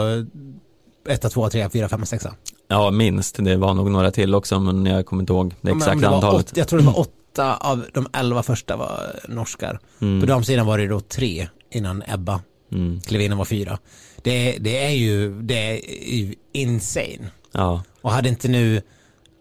[1.08, 2.26] 1, 2, 3, 4, 5, 6.
[2.68, 3.36] Ja, minst.
[3.44, 6.56] Det var nog några till också, men jag kommer inte ihåg det exakta antalet.
[6.56, 6.98] jag tror det var
[7.32, 9.80] åtta av de elva första var norskar.
[10.00, 10.20] Mm.
[10.20, 12.40] På damsidan var det då tre innan Ebba
[12.72, 13.00] Mm.
[13.00, 13.78] klev in och var fyra.
[14.22, 17.30] Det, det är ju, det är ju insane.
[17.52, 18.82] Ja, Och hade inte nu,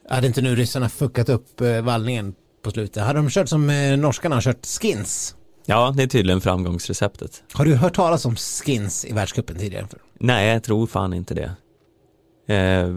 [0.09, 2.33] hade inte nu ryssarna fuckat upp eh, vallningen
[2.65, 3.03] på slutet?
[3.03, 5.35] Hade de kört som eh, norskarna har kört skins?
[5.65, 7.43] ja, det är tydligen framgångsreceptet.
[7.53, 9.87] Har du hört talas om skins i världscupen tidigare?
[10.19, 11.51] Nej, jag tror fan inte det.
[12.55, 12.89] Eh,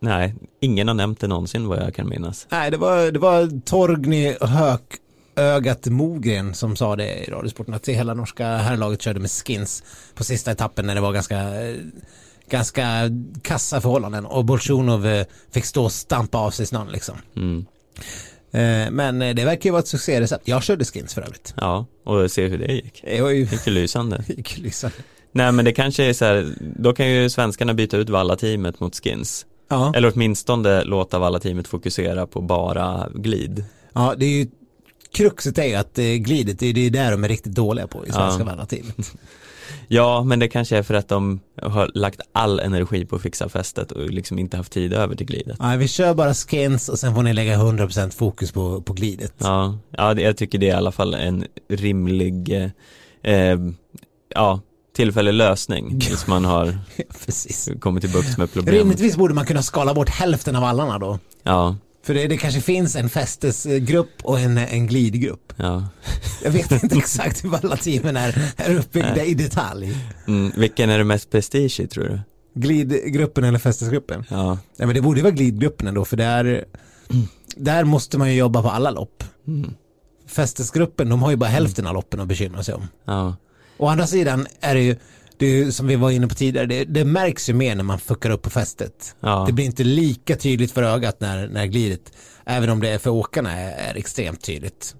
[0.00, 2.46] nej, ingen har nämnt det någonsin vad jag kan minnas.
[2.50, 8.14] Nej, det var, det var Torgny Hökögat Mogren som sa det i Radiosporten att hela
[8.14, 9.82] norska herrlaget körde med skins
[10.14, 11.76] på sista etappen när det var ganska eh,
[12.48, 13.10] ganska
[13.42, 17.16] kassa förhållanden och Bolsjunov eh, fick stå och stampa av sig snön liksom.
[17.36, 17.66] Mm.
[18.56, 20.48] Eh, Men eh, det verkar ju vara ett succérecept.
[20.48, 21.54] Jag körde skins för övrigt.
[21.56, 23.02] Ja, och se hur det gick.
[23.04, 24.24] Det var ju Gick ju lysande.
[24.28, 24.96] gick lysande.
[25.32, 28.96] Nej, men det kanske är så här, då kan ju svenskarna byta ut Valla-teamet mot
[29.04, 29.46] skins.
[29.68, 29.92] Ja.
[29.96, 33.64] Eller åtminstone låta Valla-teamet fokusera på bara glid.
[33.92, 34.46] Ja, det är ju
[35.12, 37.86] kruxet är ju att eh, glidet, det är det är där de är riktigt dåliga
[37.86, 38.44] på i svenska Ja.
[38.44, 39.12] Valla-teamet.
[39.88, 43.48] Ja, men det kanske är för att de har lagt all energi på att fixa
[43.48, 45.56] fästet och liksom inte haft tid över till glidet.
[45.60, 49.34] Nej, vi kör bara skins och sen får ni lägga 100% fokus på, på glidet.
[49.38, 52.52] Ja, ja det- jag tycker det är i alla fall en rimlig
[53.22, 53.58] eh, eh,
[54.34, 54.60] ja,
[54.96, 56.78] tillfällig lösning tills man har
[57.26, 57.68] Precis.
[57.80, 58.80] kommit till bukt med problemet.
[58.80, 61.18] Rimligtvis borde man kunna skala bort hälften av vallarna då.
[61.42, 61.76] Ja,
[62.06, 65.52] För det, det kanske finns en fästesgrupp och en, en glidgrupp.
[65.56, 65.88] ja.
[66.44, 69.96] Jag vet inte exakt hur Valla-teamen är, är uppbyggda i detalj.
[70.26, 72.20] Mm, vilken är det mest prestige i tror du?
[72.60, 74.24] Glidgruppen eller fästesgruppen?
[74.28, 76.64] Ja, Nej men det borde vara glidgruppen ändå för där,
[77.56, 79.24] där måste man ju jobba på alla lopp.
[79.46, 79.74] mm,
[80.28, 82.88] Fästesgruppen, de har ju bara hälften av loppen att bekymra sig om.
[83.04, 83.36] ja,
[83.78, 84.96] Å andra sidan är det ju,
[85.38, 88.30] det som vi var inne på tidigare, det, det märks ju mer när man fuckar
[88.30, 89.16] upp på fästet.
[89.20, 92.12] ja, Det blir inte lika tydligt för ögat när, när glidet,
[92.44, 94.94] även om det för åkarna är, är extremt tydligt.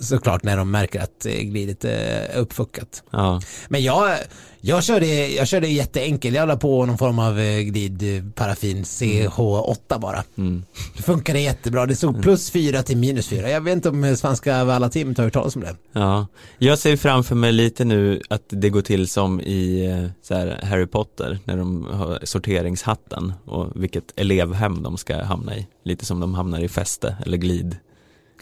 [0.00, 3.02] Såklart när de märker att eh, glidet är uppfuckat.
[3.10, 4.16] ja, Men jag,
[4.60, 8.82] jag, körde, jag körde jätteenkelt, jag la på någon form av eh, glid eh, paraffin
[8.84, 10.24] CH8 bara.
[10.38, 10.64] mm.
[10.96, 13.48] Det funkade jättebra, det stod plus 4 till minus 4.
[13.50, 15.76] Jag vet inte om eh, svenska Valla-teamet har hört talas om det.
[15.92, 16.26] ja.
[16.58, 19.86] Jag ser framför mig lite nu att det går till som i
[20.28, 25.66] eh, här, Harry Potter när de har sorteringshatten och vilket elevhem de ska hamna i.
[25.84, 27.76] Lite som de hamnar i fäste eller glid.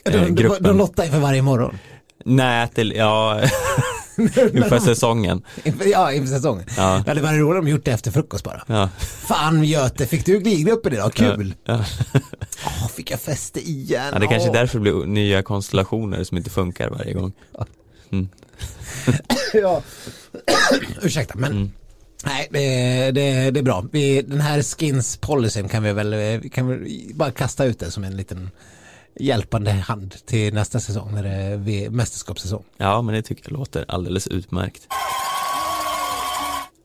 [0.05, 0.63] Eh, gruppen.
[0.63, 1.79] de lottar inför varje morgon.
[2.25, 3.41] Nej, till, ja,
[4.55, 5.43] inför säsongen.
[5.87, 6.65] Ja, inför säsongen.
[6.77, 8.63] Ja, Det hade varit roligt om de gjort det efter frukost bara.
[8.67, 8.89] ja,
[9.29, 11.13] Fan Göte, fick du glidgruppen idag?
[11.15, 11.55] Kul!
[11.65, 11.85] ja.
[12.67, 14.05] Åh, fick jag fäste igen?
[14.13, 14.55] ja det kanske är Åh.
[14.55, 17.33] därför det blir nya konstellationer som inte funkar varje gång.
[19.53, 19.83] ja.
[21.03, 21.71] Ursäkta, men Mm.
[22.25, 22.61] Nej, det,
[23.11, 23.85] det, det är bra.
[23.93, 28.05] Vi, den här skins-policyn kan vi väl vi kan vi bara kasta ut det som
[28.05, 28.51] en liten
[29.15, 32.65] hjälpande hand till nästa säsong när det är mästerskapssäsong.
[32.77, 34.89] Ja, men det tycker jag låter alldeles utmärkt.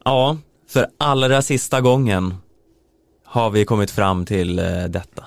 [0.05, 0.38] Ja,
[0.69, 2.36] för allra sista gången
[3.26, 5.26] har vi kommit fram till eh, detta.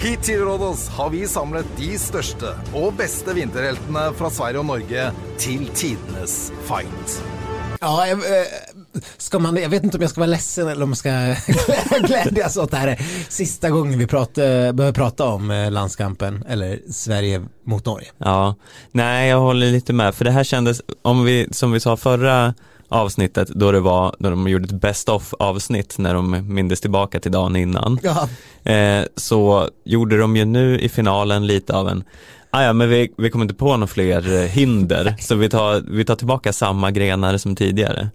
[0.00, 5.10] Hit til Rådås har vi samlet de største og beste vinterheltene fra Sverige og Norge
[5.36, 7.20] til tidenes fight.
[7.80, 8.46] Ja, jag, eh,
[9.16, 11.34] ska man, jag vet inte om jag ska vara ledsen eller om jag ska
[12.06, 12.88] glädjas åt det här.
[12.88, 18.08] Är sista gången vi pratar, behöver prata om eh, landskampen eller Sverige mot Norge.
[18.18, 18.54] Ja,
[18.92, 20.14] nej jag håller lite med.
[20.14, 22.54] För det här kändes, om vi, som vi sa förra
[22.88, 27.20] avsnittet då det var, då de gjorde ett best of avsnitt när de mindes tillbaka
[27.20, 27.98] till dagen innan.
[28.02, 28.28] Ja,
[28.64, 32.04] Eh, så gjorde de ju nu i finalen lite av en
[32.52, 35.80] Ah, ja, men vi, vi kommer inte på några fler eh, hinder, så vi tar,
[35.80, 38.08] vi tar tillbaka samma grenar som tidigare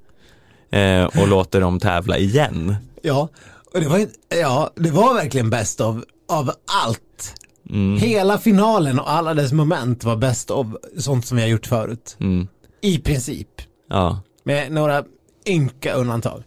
[0.70, 2.76] eh, och låter dem tävla igen.
[3.01, 3.30] ja.
[3.74, 4.07] Och det var,
[4.41, 6.51] ja, det var verkligen bäst av, av
[6.86, 7.36] allt.
[7.70, 11.68] Mm, Hela finalen och alla dess moment var bäst av sånt som vi har gjort
[11.68, 12.18] förut.
[12.20, 12.47] mm,
[12.82, 13.47] I princip.
[13.89, 15.03] ja, Med några
[15.47, 16.43] ynka undantag.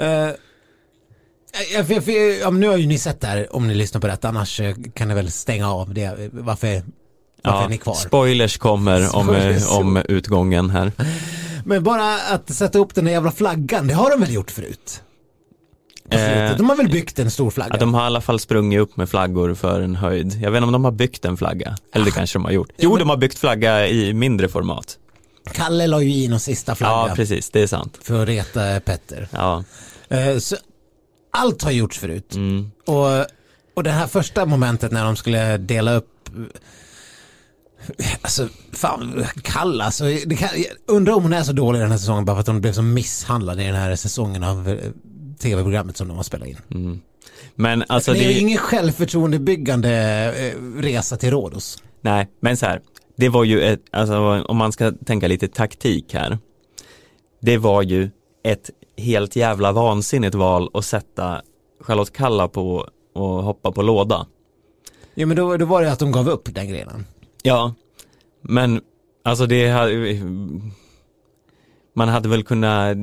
[0.00, 0.06] Uh,
[1.72, 4.06] jag, jag, jag, ja, nu har ju ni sett det här om ni lyssnar på
[4.06, 6.08] det, annars eh, kan ni väl stänga av det.
[6.32, 6.82] Varför, varför är
[7.42, 7.68] ja.
[7.68, 7.94] ni kvar?
[7.94, 9.70] Spoilers kommer om, eh, Spoilers.
[9.70, 10.92] om utgången här.
[11.68, 15.02] Men bara att sätta upp den där jävla flaggan, det har de väl gjort förut?
[16.10, 16.56] Eh.
[16.56, 17.70] De har väl byggt en stor flagga?
[17.74, 20.32] Ja, de har i alla fall sprungit upp med flaggor för en höjd.
[20.42, 22.68] Jag vet inte om de har byggt en flagga, eller det kanske de har gjort.
[22.76, 24.98] Jo, de har byggt flagga i mindre format.
[25.52, 27.98] Kalle la ju i någon sista flagga Ja, precis, det är sant.
[28.02, 29.28] för att reta Petter.
[29.30, 29.64] Ja,
[30.08, 30.56] Eh, så
[31.30, 32.34] allt har gjorts förut.
[32.34, 33.06] mm, Och,
[33.74, 36.10] och det här första momentet när de skulle dela upp
[38.22, 40.48] Alltså, fan, Kalle alltså, det kan,
[40.86, 42.82] undrar om hon är så dålig den här säsongen bara för att hon blev så
[42.82, 44.78] misshandlad i den här säsongen av eh,
[45.38, 46.58] tv-programmet som de har spelat in.
[46.74, 47.00] mm.
[47.54, 49.90] Men alltså det är det, ju ingen självförtroendebyggande
[50.36, 51.82] eh, resa till Rhodos.
[52.00, 52.80] nej, men så här,
[53.16, 56.38] det var ju ett, alltså om man ska tänka lite taktik här.
[57.40, 58.10] Det var ju
[58.44, 61.42] ett helt jävla vansinnigt val att sätta
[61.80, 64.26] Charlotte Kalla på och hoppa på låda.
[65.14, 67.06] Ja men då, då var det att de gav upp den grenen.
[67.46, 67.74] Ja,
[68.42, 68.80] men
[69.24, 69.72] alltså det
[71.94, 72.96] man hade väl kunnat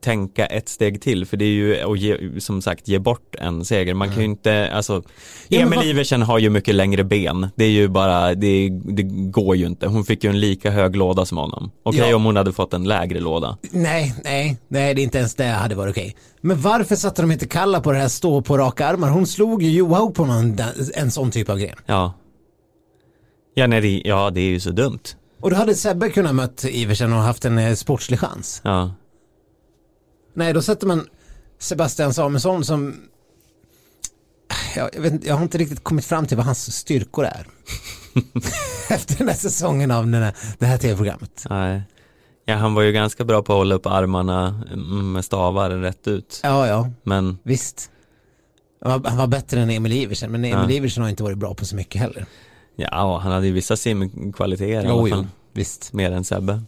[0.00, 3.64] tänka ett steg till för det är ju att ge, som sagt ge bort en
[3.64, 3.94] seger.
[3.94, 5.04] Man kan ju inte, alltså Mm.
[5.48, 7.48] Ja, Emil vad- Iversen har ju mycket längre ben.
[7.56, 9.86] Det är ju bara, det, det går ju inte.
[9.86, 11.70] Hon fick ju en lika hög låda som honom.
[11.82, 12.16] Okej Ja.
[12.16, 13.58] om hon hade fått en lägre låda.
[13.70, 16.16] Nej, nej, nej det är inte ens det hade varit okej.
[16.40, 19.08] Men varför satte de inte Kalla på det här stå på raka armar?
[19.10, 20.56] Hon slog ju Johaug på någon,
[20.94, 21.76] en sån typ av gren.
[21.86, 22.12] Ja.
[23.54, 25.00] Ja, nej, det, ja, det är ju så dumt.
[25.40, 28.60] Och då hade Sebbe kunnat mött Iversen och haft en eh, sportslig chans.
[28.64, 28.94] Ja.
[30.34, 31.06] Nej, då sätter man
[31.58, 32.94] Sebastian Samuelsson som
[34.76, 37.46] jag, jag, vet, inte- jag har inte riktigt kommit fram till vad hans styrkor är.
[38.90, 41.44] Efter den här säsongen av den här, det här tv-programmet.
[41.50, 41.82] Nej.
[42.44, 46.08] Ja, han var ju ganska bra på att hålla upp armarna mm, med stavar rätt
[46.08, 46.40] ut.
[46.42, 47.90] Ja, ja, Men visst.
[48.84, 50.76] Han var, han var bättre än Emil Iversen, men Emil Ja.
[50.76, 52.26] Iversen har inte varit bra på så mycket heller.
[52.76, 55.26] Ja, han hade ju vissa simkvaliteter i Jo, alla jo, fall.
[55.52, 55.92] visst.
[55.92, 56.62] Mer än Sebbe.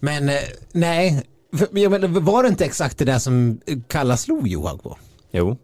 [0.00, 0.34] Men eh,
[0.72, 1.22] nej,
[1.72, 4.98] jag menar, var det inte exakt det där som Kalla slog Johaug på?
[5.32, 5.56] Jo,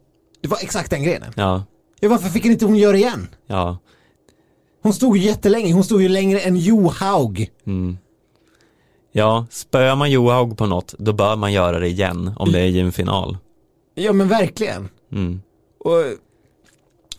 [0.43, 1.33] Det var exakt den grenen.
[1.37, 1.65] ja,
[2.01, 3.29] Ja, varför fick inte hon göra igen?
[3.47, 3.79] ja.
[4.83, 7.51] Hon stod ju jättelänge, hon stod ju längre än Johaug.
[7.67, 7.99] Mm.
[9.13, 12.65] Ja, spöar man Johaug på något, då bör man göra det igen om det är
[12.67, 13.37] i en final.
[13.95, 14.89] Ja men verkligen.
[15.13, 15.43] Mm.
[15.79, 15.97] Och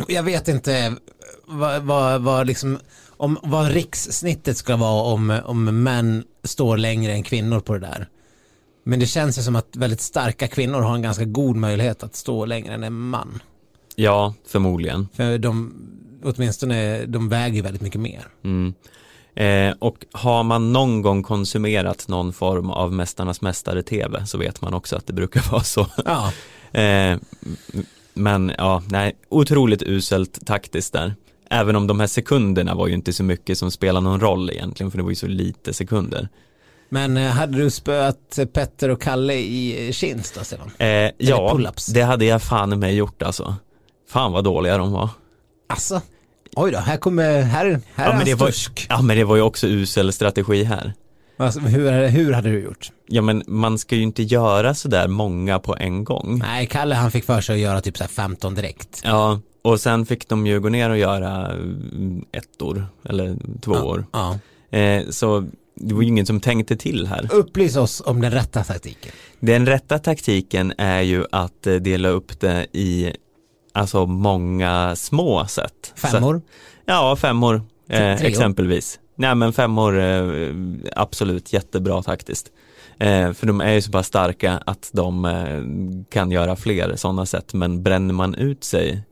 [0.04, 0.94] och jag vet inte
[1.46, 7.24] vad, vad, vad, liksom, om, vad rikssnittet ska vara om, om män står längre än
[7.24, 8.08] kvinnor på det där.
[8.84, 12.16] Men det känns ju som att väldigt starka kvinnor har en ganska god möjlighet att
[12.16, 13.42] stå längre än en man.
[13.96, 15.08] Ja, förmodligen.
[15.14, 15.74] För de,
[16.24, 18.28] åtminstone, de väger väldigt mycket mer.
[18.44, 18.74] Mm.
[19.36, 24.74] Eh, och har man någon gång konsumerat någon form av Mästarnas Mästare-TV så vet man
[24.74, 25.88] också att det brukar vara så.
[26.06, 26.32] Ja,
[26.74, 27.18] Eh,
[28.14, 31.16] men ja, nej, otroligt uselt taktiskt där.
[31.50, 34.92] Även om de här sekunderna var ju inte så mycket som spelar någon roll egentligen
[34.92, 36.30] för det var ju så lite sekunder.
[36.90, 40.72] men eh, hade du spöat Petter och Kalle i Kins då Stefan?
[40.78, 40.88] Eh,
[41.18, 41.60] ja,
[41.94, 43.56] det hade jag fan i mig gjort alltså.
[44.10, 45.10] Fan vad dåliga de var.
[45.70, 46.02] Alltså,
[46.56, 48.86] oj då, här kommer, här, här Ja är han det var, stursk.
[48.90, 50.94] ja men det var ju också usel strategi här.
[51.42, 52.92] Alltså, hur, hur hade du gjort?
[53.08, 56.40] Ja men man ska ju inte göra sådär många på en gång.
[56.40, 59.02] Nej, Kalle han fick för sig att göra typ så här 15 direkt.
[59.04, 64.06] Ja, och sen fick de ju gå ner och göra mm, ettor eller tvåor.
[64.12, 64.40] Ja.
[64.78, 67.30] Eh, så det var ju ingen som tänkte till här.
[67.32, 69.12] Upplys oss om den rätta taktiken.
[69.40, 73.14] Den rätta taktiken är ju att eh, dela upp det i
[73.74, 75.94] alltså många små sätt.
[75.96, 76.34] Femmor.
[76.34, 76.42] Så,
[76.86, 79.00] ja, femmor eh, exempelvis.
[79.16, 80.54] Nej men femmor eh,
[80.96, 82.52] absolut jättebra taktiskt.
[83.00, 85.62] Eh, för de är ju så pass starka att de eh,
[86.10, 89.04] kan göra fler sådana sätt men bränner man ut sig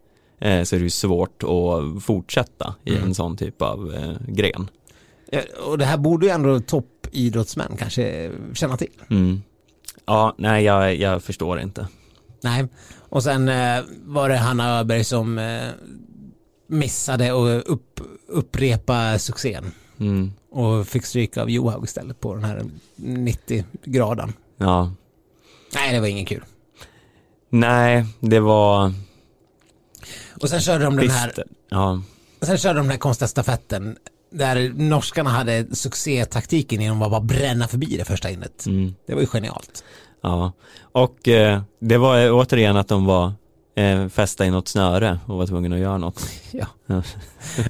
[0.42, 3.04] så är det ju svårt att fortsätta i Mm.
[3.04, 3.94] en sån typ av
[4.28, 4.70] gren.
[5.66, 8.92] Och det här borde ju ändå toppidrottsmän kanske känna till.
[9.10, 9.42] Mm.
[10.06, 11.88] Ja, nej jag, jag förstår inte.
[12.44, 12.68] Nej,
[13.10, 13.52] och sen
[14.06, 15.40] var det Hanna Öberg som
[16.68, 20.32] missade att upp, upprepa succén Mm.
[20.52, 24.34] och fick stryka av Johaug istället på den här 90 graden.
[24.58, 24.92] Ja,
[25.76, 26.44] Nej, det var ingen kul.
[27.50, 28.94] nej det var
[30.42, 31.34] Och sen körde de den här,
[31.70, 32.02] ja,
[32.42, 33.98] sen körde de den här konstiga stafetten
[34.32, 38.66] där norskarna hade succétaktiken genom att bara bränna förbi det första innet.
[38.66, 39.84] mm, Det var ju genialt.
[40.22, 40.52] ja.
[40.92, 43.34] Och eh, det var återigen att de var
[43.80, 46.30] eh, fästa i något snöre och var tvungna att göra något.
[46.52, 46.66] Ja.
[46.86, 47.02] Ja.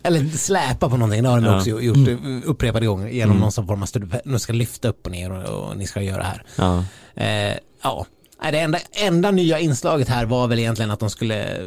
[0.04, 1.58] Eller släpa på någonting, det har de Ja.
[1.58, 3.42] också gjort eh, upprepade gånger genom Mm.
[3.56, 4.22] någon form av studier.
[4.26, 6.44] Nu ska lyfta upp och ner och, och ni ska göra här.
[6.56, 6.84] Ja,
[7.16, 8.06] Eh, ja,
[8.52, 11.58] det enda, enda nya inslaget här var väl egentligen att de skulle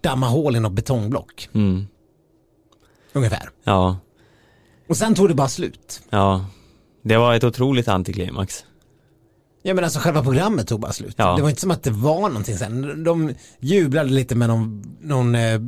[0.00, 1.48] damma hål i något betongblock.
[1.52, 1.86] mm,
[3.12, 3.48] Ungefär.
[3.64, 3.98] ja,
[4.88, 6.00] Och sen tog det bara slut.
[6.10, 6.44] ja.
[7.02, 8.64] Det var ett otroligt antiklimax.
[9.66, 11.14] Ja men alltså själva programmet tog bara slut.
[11.18, 11.36] Ja.
[11.36, 13.04] Det var inte som att det var någonting sen.
[13.04, 15.60] De jublade lite med någon, någon eh,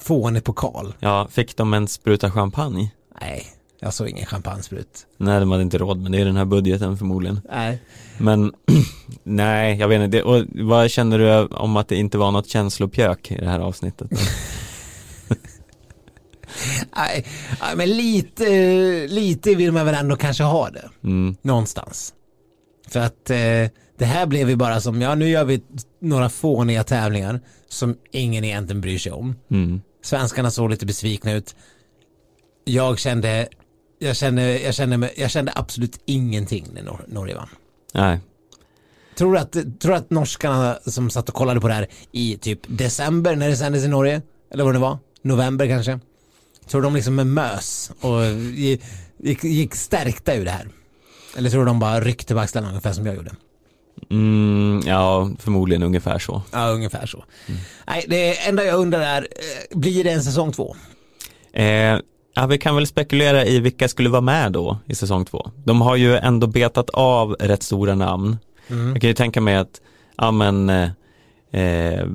[0.00, 0.94] fånig pokal.
[1.00, 2.90] Ja, fick de en spruta champagne?
[3.20, 3.46] Nej,
[3.80, 5.06] jag såg ingen champagnesprut.
[5.16, 7.40] Nej, de hade inte råd med det är den här budgeten förmodligen.
[7.50, 7.82] Nej.
[8.18, 8.52] Men
[9.24, 10.22] nej, jag vet inte.
[10.22, 14.10] Och vad känner du om att det inte var något känslopjök i det här avsnittet?
[16.96, 17.26] Nej,
[17.76, 18.46] men lite,
[19.06, 20.88] lite vill man väl ändå kanske ha det.
[21.04, 22.14] Mm, Någonstans.
[22.88, 23.36] För att eh,
[23.98, 25.62] det här blev ju bara som, ja nu gör vi
[26.00, 29.34] några fåniga tävlingar som ingen egentligen bryr sig om.
[29.50, 31.54] mm, Svenskarna såg lite besvikna ut.
[32.64, 33.48] Jag kände,
[33.98, 37.48] jag kände, jag kände, jag kände absolut ingenting när Nor- Norge vann.
[37.94, 38.18] nej.
[39.16, 42.60] Tror du, att, tror att norskarna som satt och kollade på det här i typ
[42.66, 44.22] december när det sändes i Norge,
[44.52, 45.98] eller vad det var, november kanske,
[46.66, 48.80] tror de liksom med mös och gi-
[49.18, 50.68] gick, gick stärkta ur det här?
[51.36, 53.30] Eller tror du de bara ryckte på axlarna ungefär som jag gjorde?
[54.10, 56.42] Mm, ja, förmodligen ungefär så.
[56.52, 57.24] Ja, ungefär så.
[57.86, 60.76] Nej, det enda jag undrar är, eh, blir det en säsong två?
[61.52, 61.98] Eh,
[62.34, 65.50] ja, vi kan väl spekulera i vilka skulle vara med då i säsong två.
[65.64, 68.36] De har ju ändå betat av rätt stora namn.
[68.68, 69.80] Jag kan ju tänka mig att,
[70.16, 70.90] ja men, eh,
[71.52, 72.06] eh,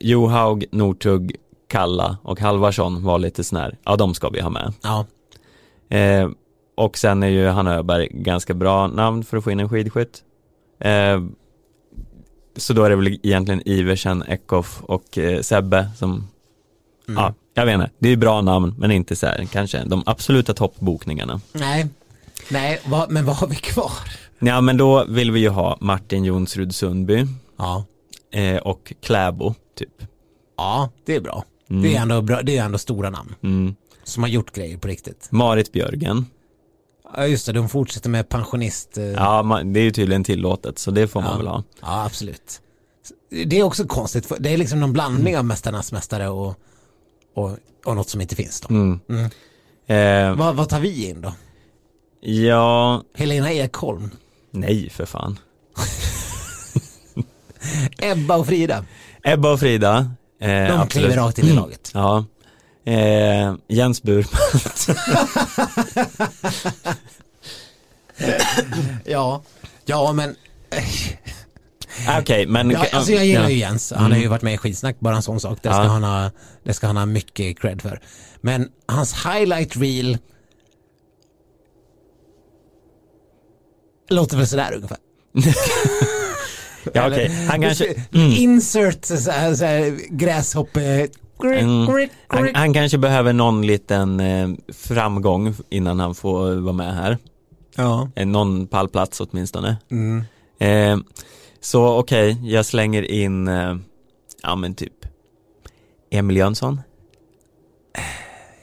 [0.00, 1.36] Johaug, Northug,
[1.68, 4.72] Kalla och Halvarsson var lite sån här, ja de ska vi ha med.
[4.82, 5.06] Ja,
[5.90, 6.28] Eh,
[6.80, 10.22] och sen är ju Hanna Öberg ganska bra namn för att få in en skidskytt.
[10.80, 11.22] Eh,
[12.56, 16.28] så då är det väl egentligen Iversen, Eckhoff och eh, Sebbe som,
[17.06, 20.54] ja, jag vet inte, det är bra namn men inte så här, kanske de absoluta
[20.54, 21.40] toppbokningarna.
[21.52, 21.86] nej.
[22.50, 23.92] Nej, vad, men vad har vi kvar?
[24.38, 27.26] Ja men då vill vi ju ha Martin Jonsrud Sundby
[27.58, 27.84] Ja,
[28.32, 30.02] eh, och Kläbo typ.
[30.56, 31.44] ja det är bra.
[31.70, 31.82] Mm.
[31.82, 32.42] Det, är ändå bra.
[32.42, 33.74] det är ändå stora namn Mm.
[34.04, 35.28] som har gjort grejer på riktigt.
[35.32, 36.26] Marit Björgen,
[37.16, 38.98] Ja, just det, de fortsätter med pensionist.
[38.98, 41.36] eh, ja man, det är ju tydligen tillåtet så det får man Ja.
[41.36, 41.62] väl ha.
[41.80, 42.60] Ja, absolut.
[43.46, 46.54] Det är också konstigt, för det är liksom någon blandning av Mästarnas mästare och,
[47.34, 48.74] och, och något som inte finns då.
[48.74, 49.00] Mm.
[49.08, 49.24] Mm.
[49.86, 51.32] Eh, Vad, vad tar vi in då?
[52.20, 54.10] ja, Helena Ekholm,
[54.50, 55.38] nej för fan.
[57.98, 58.84] Ebba och Frida.
[59.22, 60.10] Ebba och Frida.
[60.40, 60.90] Eh, De absolut.
[60.90, 61.90] kliver rakt in i laget.
[61.94, 62.24] Ja.
[62.90, 64.24] Eh, Jens Burman.
[69.04, 69.42] Ja,
[69.84, 70.36] ja men
[72.08, 72.70] Ah, Okej, men...
[72.70, 73.50] ja, alltså jag gillar ja.
[73.50, 73.92] ju Jens.
[73.96, 75.58] Han har ju varit med i skitsnack, bara en sån sak.
[75.62, 75.88] Det ska, Ja.
[75.88, 76.30] han, ha,
[76.64, 78.00] det ska han ha mycket cred för.
[78.40, 80.18] Men hans highlight reel
[84.08, 84.98] låter väl sådär ungefär.
[86.94, 87.24] Ja, okej.
[87.26, 87.84] Eller- Han kanske...
[88.14, 88.32] Mm.
[88.32, 91.08] Insert så här, så här, gräshoppe...
[91.44, 92.08] Mm.
[92.26, 97.18] Han, han kanske behöver någon liten eh, framgång innan han får vara med här.
[97.76, 98.10] Ja.
[98.16, 99.76] Eh, någon pallplats åtminstone.
[99.90, 100.24] Mm.
[100.58, 101.04] Eh,
[101.60, 103.76] så okej, jag slänger in, eh,
[104.42, 104.92] ja men typ
[106.10, 106.80] Emil Jönsson,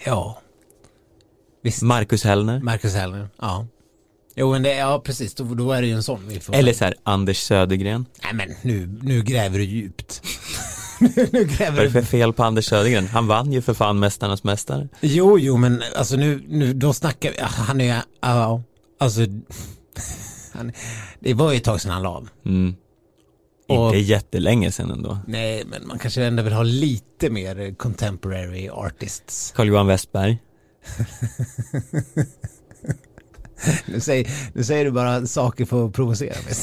[0.06, 0.42] Ja.
[1.64, 1.82] Visst.
[1.82, 3.30] Marcus Hellner, Marcus Hellner.
[3.42, 3.68] Ja.
[4.36, 6.56] Jo men det, ja precis, då, då är det ju en sån vi får.
[6.56, 8.06] eller så här Anders Södergren.
[8.24, 10.22] Nej men nu, nu gräver du djupt.
[11.32, 13.08] nu gräver Vad är det för fel på Anders Södergren?
[13.08, 14.88] Han vann ju för fan Mästarnas Mästare.
[15.02, 18.62] Jo, jo, men alltså nu, nu då snackar vi, han är, ja,
[19.00, 19.22] alltså,
[20.54, 20.72] han,
[21.20, 22.30] det var ju ett tag sedan han la av.
[22.46, 22.76] Mm.
[23.70, 25.18] Och- Inte jättelänge sedan ändå.
[25.28, 29.54] Nej, men man kanske ändå vill ha lite mer contemporary artists.
[29.56, 30.38] Carl-Johan Westberg.
[33.86, 36.54] Nu säger, nu säger du bara saker för att provocera mig.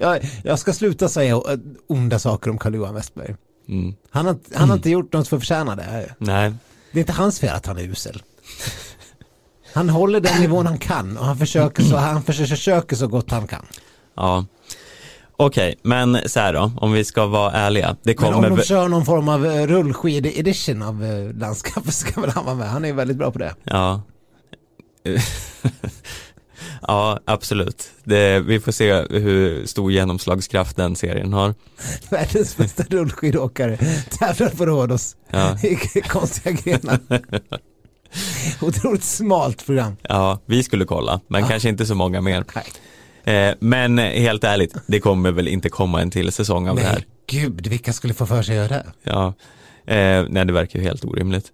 [0.00, 1.40] Jag, jag ska sluta säga eh,
[1.86, 3.34] onda saker om Carl-Johan Westberg.
[3.68, 3.94] Mm.
[4.10, 6.14] Han har, han har inte gjort något för att förtjäna det.
[6.18, 6.52] Nej,
[6.92, 8.22] Det är inte hans fel att han är usel.
[9.74, 13.46] Han håller den nivån han kan och han försöker så, han försöker, så gott han
[13.46, 13.66] kan.
[14.16, 14.46] ja.
[15.40, 17.96] Okej, men så här då, om vi ska vara ärliga.
[18.02, 18.56] Det Men om kommer...
[18.56, 22.70] de kör någon form av eh, rullskid-edition av eh, landskapet ska väl han vara med.
[22.70, 23.54] Han är väldigt bra på det.
[23.64, 24.02] Ja.
[26.82, 27.90] Ja, absolut.
[28.04, 31.54] Det, vi får se hur stor genomslagskraft den serien har.
[32.10, 33.76] Världens bästa rullskidåkare
[34.18, 35.58] tävlar på Rhodos Ja.
[35.94, 36.98] i konstiga grenar.
[38.60, 39.96] Otroligt smalt program.
[40.02, 41.48] Ja, vi skulle kolla, men Ja.
[41.48, 42.44] kanske inte så många mer.
[42.54, 42.64] Nej.
[43.48, 46.92] Eh, men helt ärligt, det kommer väl inte komma en till säsong av det här.
[46.92, 48.86] Nej, gud, vilka skulle få för sig att göra det?
[49.02, 49.26] Ja,
[49.94, 51.46] eh, nej det verkar ju helt orimligt.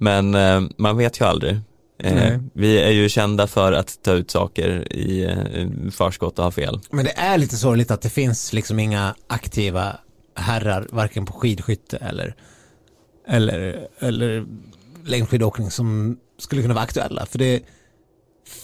[0.00, 1.60] Men eh, man vet ju aldrig.
[2.04, 6.50] Eh, vi är ju kända för att ta ut saker i eh, förskott och ha
[6.50, 6.80] fel.
[6.90, 9.96] Men det är lite sorgligt att det finns liksom inga aktiva
[10.36, 12.34] herrar, varken på skidskytte eller,
[13.28, 14.46] eller, eller
[15.04, 17.26] längdskidåkning som skulle kunna vara aktuella.
[17.26, 17.62] För det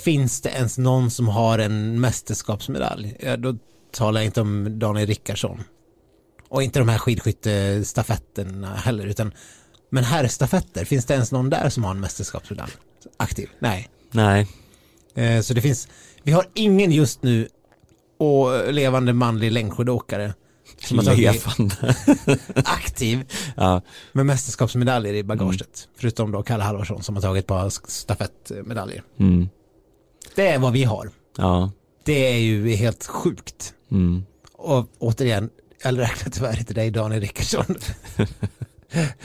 [0.05, 3.57] finns det ens någon som har en mästerskapsmedalj, ja, då
[3.93, 5.62] talar jag inte om Daniel Rickardsson.
[6.49, 9.32] Och inte de här skidskyttestafetterna heller, utan
[9.91, 12.72] men herrstafetter, finns det ens någon där som har en mästerskapsmedalj?
[13.16, 13.49] Aktiv?
[13.59, 13.88] Nej.
[14.11, 14.47] Nej,
[15.14, 15.88] Eh, Så det finns,
[16.22, 17.49] vi har ingen just nu
[18.18, 20.34] och levande manlig längdskidåkare
[20.80, 21.95] som har levande.
[22.55, 23.24] aktiv
[23.57, 23.82] ja,
[24.12, 25.88] med mästerskapsmedaljer i bagaget.
[25.97, 29.03] Förutom då Kalle Halvarsson som har tagit ett par stafettmedaljer.
[29.18, 29.49] mm,
[30.34, 31.11] Det är vad vi har.
[31.36, 31.72] ja,
[32.05, 33.74] Det är ju helt sjukt.
[33.91, 35.51] mm, Och återigen,
[35.82, 37.74] jag räknar tyvärr inte dig Daniel Rickardsson.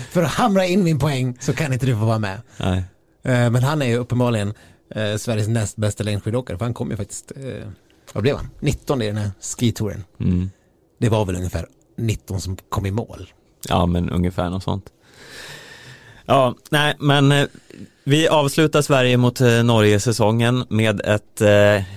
[0.10, 2.42] För att hamra in min poäng så kan inte du få vara med.
[2.58, 2.84] nej,
[3.24, 4.54] Eh, Men han är ju uppenbarligen
[4.96, 7.68] eh, Sveriges näst bästa längdskidåkare för han kom ju faktiskt, eh,
[8.14, 8.50] vad blev han?
[8.60, 10.04] 19 i den här skitouren.
[10.20, 10.50] mm.
[11.00, 11.66] Det var väl ungefär
[11.98, 13.30] 19 som kom i mål.
[13.70, 14.86] Ja, men ungefär något sånt.
[16.26, 17.48] Ja, nej, men
[18.04, 21.42] vi avslutar Sverige mot Norge-säsongen med ett,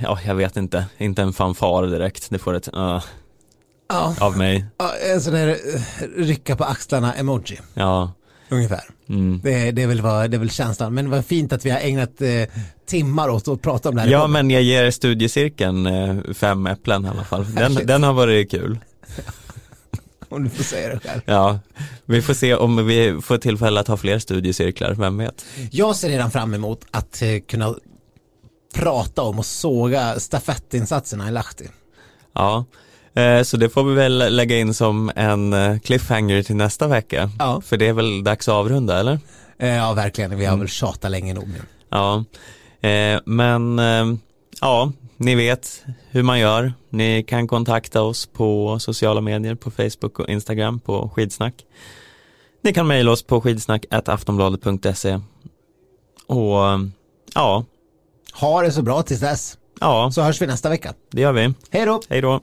[0.03, 2.31] ja, jag vet inte, inte en fanfar direkt.
[2.31, 3.05] Det får ett uh,
[3.89, 4.65] Ja, av mig.
[5.13, 5.81] en sån där eh,
[6.17, 8.13] rycka på axlarna emoji, Ja,
[8.49, 8.85] ungefär.
[9.09, 9.41] mm.
[9.45, 10.95] Det, är- det, är väl vad, det är väl känslan.
[10.95, 12.43] Men vad fint att vi har ägnat eh,
[12.87, 14.09] timmar åt att prata om det här.
[14.09, 17.55] ja, men jag ger studiecirkeln eh, fem äpplen i alla fall.
[17.55, 18.79] Den, den har varit kul.
[20.31, 21.21] Om du får säga det själv.
[21.25, 21.59] Ja,
[22.05, 25.45] vi får se om vi får tillfälle att ha fler studiecirklar, vem vet?
[25.71, 27.75] Jag ser redan fram emot att eh, kunna
[28.75, 31.69] prata om och såga stafettinsatserna i Lahti.
[32.33, 32.65] Ja,
[33.45, 37.31] så det får vi väl lägga in som en eh, cliffhanger till nästa vecka.
[37.39, 37.61] Ja.
[37.61, 39.19] För det är väl dags att avrunda, eller?
[39.59, 40.37] Eh, ja, verkligen.
[40.39, 40.61] Vi har Mm.
[40.61, 41.59] väl tjatat länge nog nu.
[41.91, 42.25] Ja,
[42.89, 44.07] eh, men eh,
[44.61, 46.73] ja, ni vet hur man gör.
[46.91, 51.55] Ni kan kontakta oss på sociala medier, på Facebook och Instagram på skidsnack.
[52.63, 55.21] Ni kan mejla oss på skidsnack.aftonbladet.se
[56.27, 56.79] och eh,
[57.35, 57.65] ja,
[58.41, 59.59] Ha det så bra tills dess.
[59.81, 60.95] ja, Så hörs vi nästa vecka.
[61.11, 61.55] det gör vi.
[61.71, 62.03] Hej då!
[62.09, 62.41] Hej då!